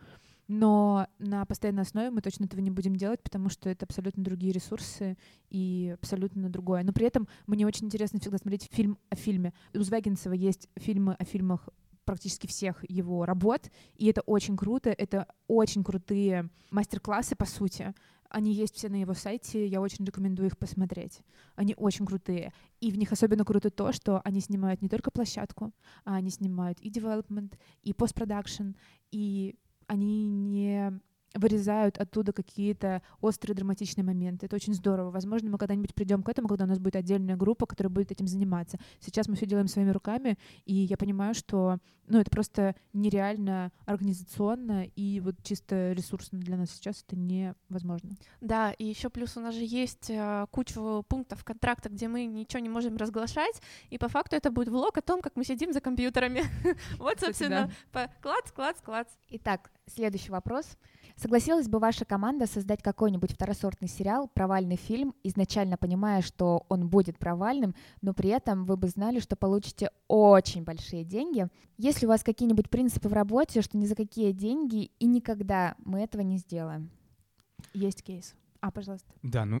[0.46, 4.52] Но на постоянной основе мы точно этого не будем делать, потому что это абсолютно другие
[4.52, 5.18] ресурсы
[5.50, 6.82] и абсолютно другое.
[6.82, 9.52] Но при этом мне очень интересно всегда смотреть фильм о фильме.
[9.74, 11.68] У Звягинцева есть фильмы о фильмах
[12.08, 17.94] практически всех его работ, и это очень круто, это очень крутые мастер-классы, по сути.
[18.30, 21.20] Они есть все на его сайте, я очень рекомендую их посмотреть.
[21.54, 22.54] Они очень крутые.
[22.80, 25.74] И в них особенно круто то, что они снимают не только площадку,
[26.06, 28.70] а они снимают и development, и постпродакшн,
[29.10, 29.54] и
[29.86, 30.98] они не
[31.34, 34.46] вырезают оттуда какие-то острые драматичные моменты.
[34.46, 35.10] Это очень здорово.
[35.10, 38.26] Возможно, мы когда-нибудь придем к этому, когда у нас будет отдельная группа, которая будет этим
[38.26, 38.78] заниматься.
[39.00, 44.86] Сейчас мы все делаем своими руками, и я понимаю, что ну, это просто нереально организационно
[44.96, 48.10] и вот чисто ресурсно для нас сейчас это невозможно.
[48.40, 52.60] Да, и еще плюс у нас же есть э, куча пунктов контракта, где мы ничего
[52.60, 53.60] не можем разглашать,
[53.90, 56.44] и по факту это будет влог о том, как мы сидим за компьютерами.
[56.98, 59.08] Вот, собственно, клац, клац, клац.
[59.28, 60.76] Итак, следующий вопрос.
[61.16, 67.18] Согласилась бы ваша команда создать какой-нибудь второсортный сериал, провальный фильм, изначально понимая, что он будет
[67.18, 71.48] провальным, но при этом вы бы знали, что получите очень большие деньги?
[71.76, 75.74] Есть ли у вас какие-нибудь принципы в работе, что ни за какие деньги и никогда
[75.84, 76.90] мы этого не сделаем?
[77.74, 78.34] Есть кейс.
[78.60, 79.12] А, пожалуйста.
[79.22, 79.60] Да, ну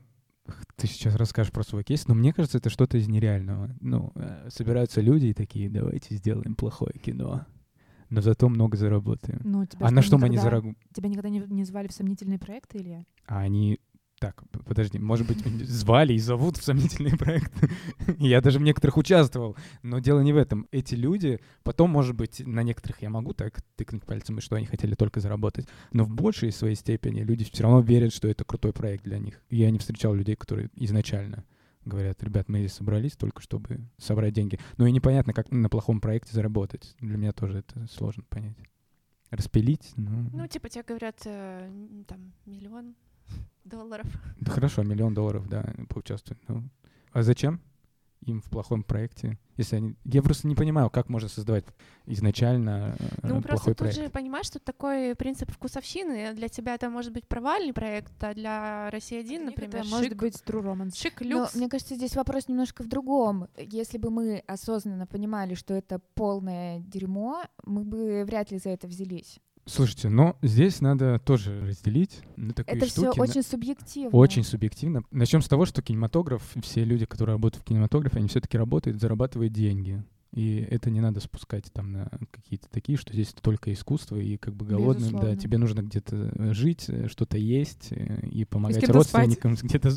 [0.76, 3.74] ты сейчас расскажешь про свой кейс, но мне кажется, это что-то из нереального.
[3.80, 7.46] Ну, э, собираются люди и такие, давайте сделаем плохое кино
[8.10, 9.40] но зато много заработаем.
[9.44, 10.76] Ну, тебя а на что никогда, мы не заработаем?
[10.92, 13.04] Тебя никогда не, не звали в сомнительные проекты, Илья?
[13.26, 13.80] А они...
[14.20, 15.38] Так, подожди, может быть,
[15.68, 17.70] звали и зовут в сомнительные проекты.
[18.18, 19.56] я даже в некоторых участвовал.
[19.82, 20.66] Но дело не в этом.
[20.72, 24.66] Эти люди, потом, может быть, на некоторых я могу так тыкнуть пальцем, и что они
[24.66, 25.68] хотели только заработать.
[25.92, 29.40] Но в большей своей степени люди все равно верят, что это крутой проект для них.
[29.50, 31.44] Я не встречал людей, которые изначально
[31.88, 34.58] говорят, ребят, мы здесь собрались только чтобы собрать деньги.
[34.76, 36.94] Ну и непонятно, как на плохом проекте заработать.
[37.00, 38.56] Для меня тоже это сложно понять.
[39.30, 40.30] Распилить, ну...
[40.32, 41.70] Ну, типа тебе говорят, э,
[42.06, 42.94] там, миллион
[43.64, 44.06] долларов.
[44.40, 46.40] Да хорошо, миллион долларов, да, поучаствовать.
[46.48, 46.62] Ну,
[47.12, 47.60] а зачем?
[48.22, 49.38] Им в плохом проекте.
[49.56, 49.94] Если они...
[50.04, 51.64] Я просто не понимаю, как можно создавать
[52.06, 56.32] изначально э, Ну, просто тут же понимаешь, что такой принцип вкусовщины.
[56.34, 60.34] Для тебя это может быть провальный проект, а для России один, например, это может быть
[60.34, 60.96] true romance.
[60.96, 61.54] Шик, люкс.
[61.54, 63.48] Но мне кажется, здесь вопрос немножко в другом.
[63.56, 68.86] Если бы мы осознанно понимали, что это полное дерьмо, мы бы вряд ли за это
[68.86, 69.40] взялись.
[69.68, 73.10] Слушайте, но здесь надо тоже разделить на такие Это штуки.
[73.12, 74.16] все очень субъективно.
[74.16, 75.02] Очень субъективно.
[75.10, 79.52] Начнем с того, что кинематограф, все люди, которые работают в кинематографе, они все-таки работают, зарабатывают
[79.52, 80.02] деньги.
[80.32, 84.54] И это не надо спускать там на какие-то такие, что здесь только искусство, и как
[84.54, 88.92] бы голодным, да, тебе нужно где-то э, жить, э, что-то есть э, и помогать и
[88.92, 89.90] родственникам, где-то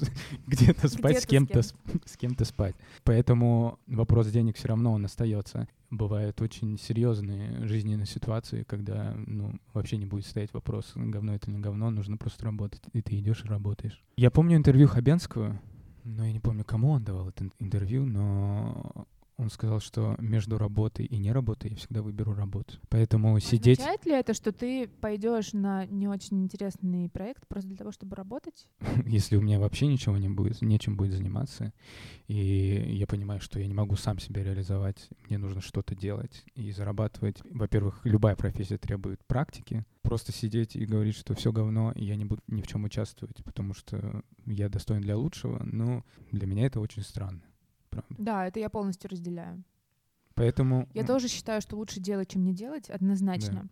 [0.47, 2.75] где-то спать, с кем-то с кем-то спать.
[3.03, 5.67] Поэтому вопрос денег все равно он остается.
[5.89, 11.59] Бывают очень серьезные жизненные ситуации, когда ну вообще не будет стоять вопрос, говно это не
[11.59, 14.01] говно, нужно просто работать, и ты идешь и работаешь.
[14.15, 15.59] Я помню интервью Хабенского,
[16.05, 19.05] но я не помню, кому он давал это интервью, но
[19.41, 22.75] он сказал, что между работой и не работой я всегда выберу работу.
[22.89, 23.79] Поэтому сидеть...
[23.79, 28.15] Означает ли это, что ты пойдешь на не очень интересный проект просто для того, чтобы
[28.15, 28.67] работать?
[29.05, 31.73] Если у меня вообще ничего не будет, нечем будет заниматься,
[32.27, 36.71] и я понимаю, что я не могу сам себя реализовать, мне нужно что-то делать и
[36.71, 37.41] зарабатывать.
[37.49, 39.85] Во-первых, любая профессия требует практики.
[40.03, 43.43] Просто сидеть и говорить, что все говно, и я не буду ни в чем участвовать,
[43.43, 47.41] потому что я достоин для лучшего, ну, для меня это очень странно
[47.91, 48.15] правда.
[48.17, 49.63] Да, это я полностью разделяю.
[50.33, 50.87] Поэтому...
[50.93, 53.63] Я тоже считаю, что лучше делать, чем не делать, однозначно.
[53.63, 53.69] Да.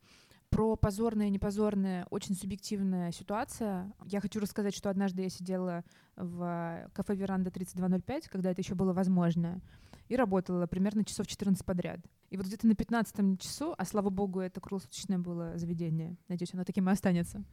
[0.50, 3.92] Про позорное и непозорное очень субъективная ситуация.
[4.06, 5.84] Я хочу рассказать, что однажды я сидела
[6.16, 9.62] в кафе «Веранда 3205», когда это еще было возможно.
[10.10, 12.00] и работала примерно часов 14 подряд.
[12.30, 16.64] И вот где-то на 15 часу, а слава богу, это круглосуточное было заведение, надеюсь, оно
[16.66, 17.44] таким и останется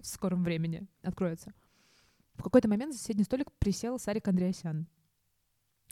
[0.00, 1.52] в скором времени, откроется.
[2.34, 4.86] В какой-то момент за соседний столик присел Сарик Андреасян.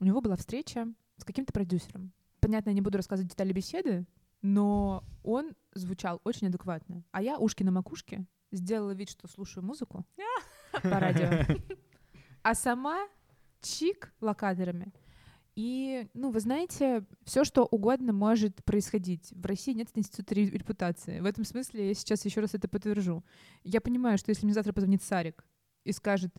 [0.01, 2.13] У него была встреча с каким-то продюсером.
[2.41, 4.07] Понятно, я не буду рассказывать детали беседы,
[4.43, 7.05] но он звучал очень адекватно.
[7.13, 10.05] А я ушки на макушке сделала вид, что слушаю музыку
[10.83, 11.57] по радио.
[12.43, 13.09] А сама
[13.61, 14.93] чик локаторами.
[15.57, 19.33] И, ну, вы знаете, все, что угодно может происходить.
[19.33, 21.21] В России нет института репутации.
[21.21, 23.25] В этом смысле я сейчас еще раз это подтвержу.
[23.63, 25.45] Я понимаю, что если мне завтра позвонит Сарик
[25.85, 26.35] и скажет,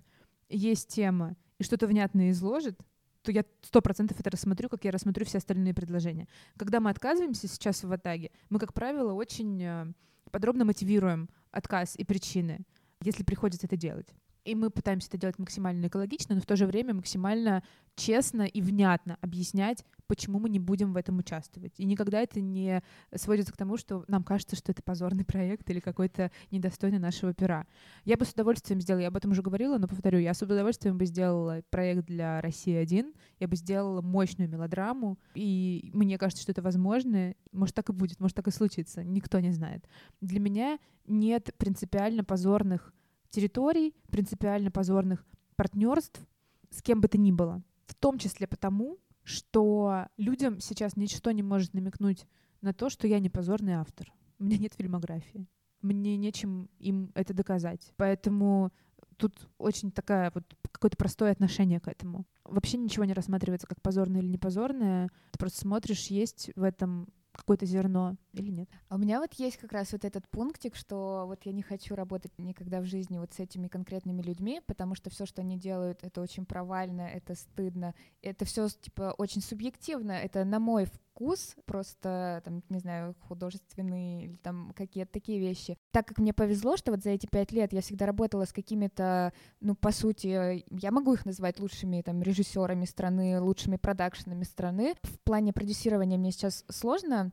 [0.49, 2.77] есть тема, и что-то внятное изложит,
[3.25, 6.27] то я сто процентов это рассмотрю, как я рассмотрю все остальные предложения.
[6.57, 9.85] Когда мы отказываемся сейчас в Атаге, мы, как правило, очень э,
[10.31, 12.59] подробно мотивируем отказ и причины,
[13.01, 14.07] если приходится это делать.
[14.45, 17.63] И мы пытаемся это делать максимально экологично, но в то же время максимально
[17.95, 21.73] честно и внятно объяснять, почему мы не будем в этом участвовать.
[21.77, 22.81] И никогда это не
[23.13, 27.67] сводится к тому, что нам кажется, что это позорный проект или какой-то недостойный нашего пера.
[28.03, 30.97] Я бы с удовольствием сделала, я об этом уже говорила, но повторю, я с удовольствием
[30.97, 36.61] бы сделала проект для России-1, я бы сделала мощную мелодраму, и мне кажется, что это
[36.61, 37.35] возможно.
[37.51, 39.87] Может, так и будет, может, так и случится, никто не знает.
[40.21, 42.93] Для меня нет принципиально позорных
[43.29, 45.25] территорий, принципиально позорных
[45.55, 46.21] партнерств
[46.69, 47.61] с кем бы то ни было.
[47.85, 52.25] В том числе потому, что людям сейчас ничто не может намекнуть
[52.61, 54.13] на то, что я не позорный автор.
[54.39, 55.47] У меня нет фильмографии.
[55.81, 57.91] Мне нечем им это доказать.
[57.97, 58.71] Поэтому
[59.17, 62.25] тут очень такая вот какое-то простое отношение к этому.
[62.43, 65.09] Вообще ничего не рассматривается как позорное или не позорное.
[65.31, 68.69] Ты просто смотришь, есть в этом какое-то зерно или нет.
[68.89, 71.95] А у меня вот есть как раз вот этот пунктик, что вот я не хочу
[71.95, 76.03] работать никогда в жизни вот с этими конкретными людьми, потому что все, что они делают,
[76.03, 82.41] это очень провально, это стыдно, это все типа очень субъективно, это на мой вкус, просто,
[82.43, 85.77] там, не знаю, художественный или там какие-то такие вещи.
[85.91, 89.31] Так как мне повезло, что вот за эти пять лет я всегда работала с какими-то,
[89.61, 94.95] ну, по сути, я могу их называть лучшими там режиссерами страны, лучшими продакшенами страны.
[95.03, 97.31] В плане продюсирования мне сейчас сложно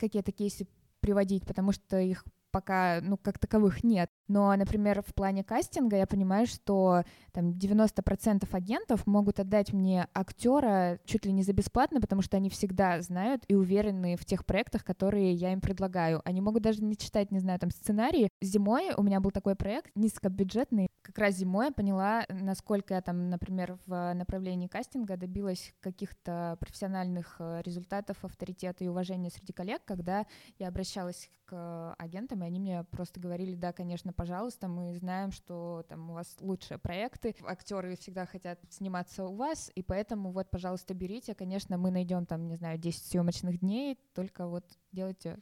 [0.00, 0.66] какие-то кейсы
[1.00, 4.10] приводить, потому что их пока, ну, как таковых нет.
[4.28, 10.98] Но, например, в плане кастинга я понимаю, что там 90% агентов могут отдать мне актера
[11.04, 14.84] чуть ли не за бесплатно, потому что они всегда знают и уверены в тех проектах,
[14.84, 16.22] которые я им предлагаю.
[16.24, 18.30] Они могут даже не читать, не знаю, там сценарии.
[18.40, 20.88] Зимой у меня был такой проект низкобюджетный.
[21.02, 27.36] Как раз зимой я поняла, насколько я там, например, в направлении кастинга добилась каких-то профессиональных
[27.38, 30.26] э, результатов, авторитета и уважения среди коллег, когда
[30.58, 35.84] я обращалась к агентам, и они мне просто говорили, да, конечно, пожалуйста, мы знаем, что
[35.88, 40.92] там у вас лучшие проекты, актеры всегда хотят сниматься у вас, и поэтому вот, пожалуйста,
[40.92, 45.38] берите, конечно, мы найдем там, не знаю, 10 съемочных дней, только вот делайте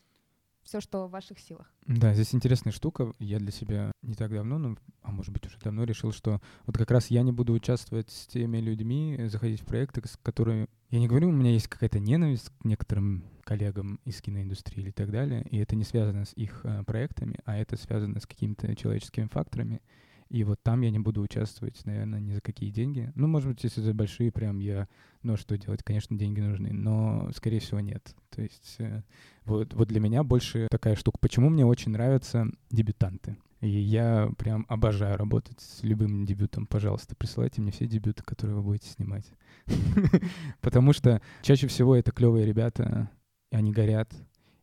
[0.69, 1.73] все, что в ваших силах.
[1.87, 3.15] Да, здесь интересная штука.
[3.19, 6.77] Я для себя не так давно, ну, а может быть уже давно решил, что вот
[6.77, 10.69] как раз я не буду участвовать с теми людьми, заходить в проекты, с которыми...
[10.91, 15.11] Я не говорю, у меня есть какая-то ненависть к некоторым коллегам из киноиндустрии или так
[15.11, 19.27] далее, и это не связано с их э, проектами, а это связано с какими-то человеческими
[19.27, 19.81] факторами.
[20.29, 23.11] И вот там я не буду участвовать, наверное, ни за какие деньги.
[23.15, 24.87] Ну, может быть, если за большие, прям я,
[25.23, 25.83] ну, что делать?
[25.83, 28.15] Конечно, деньги нужны, но, скорее всего, нет.
[28.31, 29.03] То есть э,
[29.47, 31.19] вот, вот для меня больше такая штука.
[31.21, 33.39] Почему мне очень нравятся дебютанты?
[33.61, 36.67] И я прям обожаю работать с любым дебютом.
[36.67, 39.25] Пожалуйста, присылайте мне все дебюты, которые вы будете снимать.
[40.61, 43.11] Потому что чаще всего это клевые ребята,
[43.51, 44.13] они горят.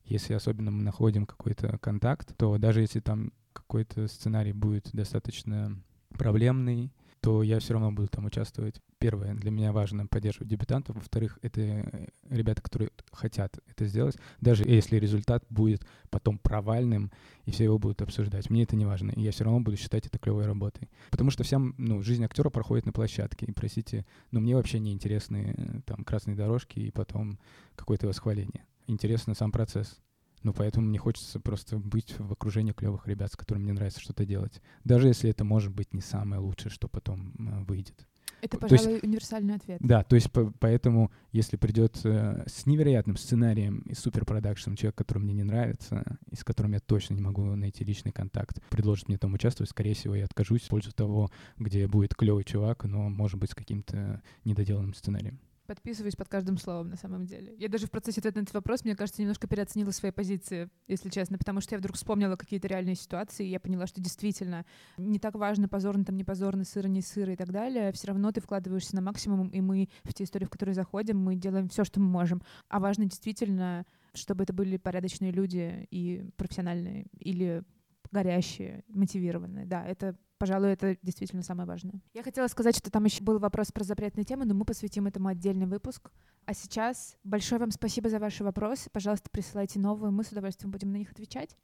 [0.05, 5.75] Если особенно мы находим какой-то контакт, то даже если там какой-то сценарий будет достаточно
[6.09, 6.91] проблемный,
[7.21, 8.81] то я все равно буду там участвовать.
[8.99, 10.95] Первое, для меня важно поддерживать дебютантов.
[10.95, 14.15] Во-вторых, это э, ребята, которые хотят это сделать.
[14.41, 17.11] Даже если результат будет потом провальным,
[17.45, 18.49] и все его будут обсуждать.
[18.51, 19.11] Мне это не важно.
[19.11, 20.89] И я все равно буду считать это клевой работой.
[21.09, 23.47] Потому что вся ну, жизнь актера проходит на площадке.
[23.47, 27.39] И, простите, но мне вообще не интересны э, там красные дорожки и потом
[27.75, 29.99] какое-то восхваление интересен сам процесс.
[30.45, 34.27] Ну, поэтому мне хочется просто быть в окружении клевых ребят, с которыми мне нравится что-то
[34.27, 34.61] делать.
[34.83, 38.05] Даже если это может быть не самое лучшее, что потом э, выйдет.
[38.43, 39.79] Это, пожалуй, есть, универсальный ответ.
[39.81, 45.23] Да, то есть по, поэтому, если придет э, с невероятным сценарием и суперпродакшеном человек, который
[45.23, 49.17] мне не нравится, и с которым я точно не могу найти личный контакт, предложит мне
[49.17, 53.39] там участвовать, скорее всего, я откажусь в пользу того, где будет клевый чувак, но, может
[53.39, 55.39] быть, с каким-то недоделанным сценарием.
[55.65, 57.55] Подписываюсь под каждым словом, на самом деле.
[57.57, 61.09] Я даже в процессе ответа на этот вопрос, мне кажется, немножко переоценила свои позиции, если
[61.09, 64.65] честно, потому что я вдруг вспомнила какие-то реальные ситуации, и я поняла, что действительно
[64.97, 67.91] не так важно, позорно там, не позорно, сыро, не сыро и так далее.
[67.91, 71.35] Все равно ты вкладываешься на максимум, и мы в те истории, в которые заходим, мы
[71.35, 72.41] делаем все, что мы можем.
[72.69, 77.63] А важно действительно, чтобы это были порядочные люди и профессиональные, или
[78.11, 79.65] горящие, мотивированные.
[79.65, 82.01] Да, это Пожалуй, это действительно самое важное.
[82.13, 85.29] Я хотела сказать, что там еще был вопрос про запретные темы, но мы посвятим этому
[85.29, 86.11] отдельный выпуск.
[86.45, 88.89] А сейчас большое вам спасибо за ваши вопросы.
[88.91, 91.55] Пожалуйста, присылайте новые, мы с удовольствием будем на них отвечать.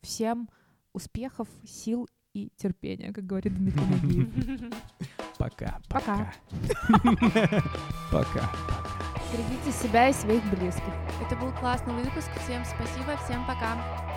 [0.00, 0.48] Всем
[0.94, 4.74] успехов, сил и терпения, как говорит Дмитрий Нагиев.
[5.38, 5.80] Пока.
[5.88, 6.32] Пока.
[8.10, 8.50] Пока.
[9.32, 10.94] Берегите себя и своих близких.
[11.20, 12.30] Это был классный выпуск.
[12.44, 14.13] Всем спасибо, всем пока.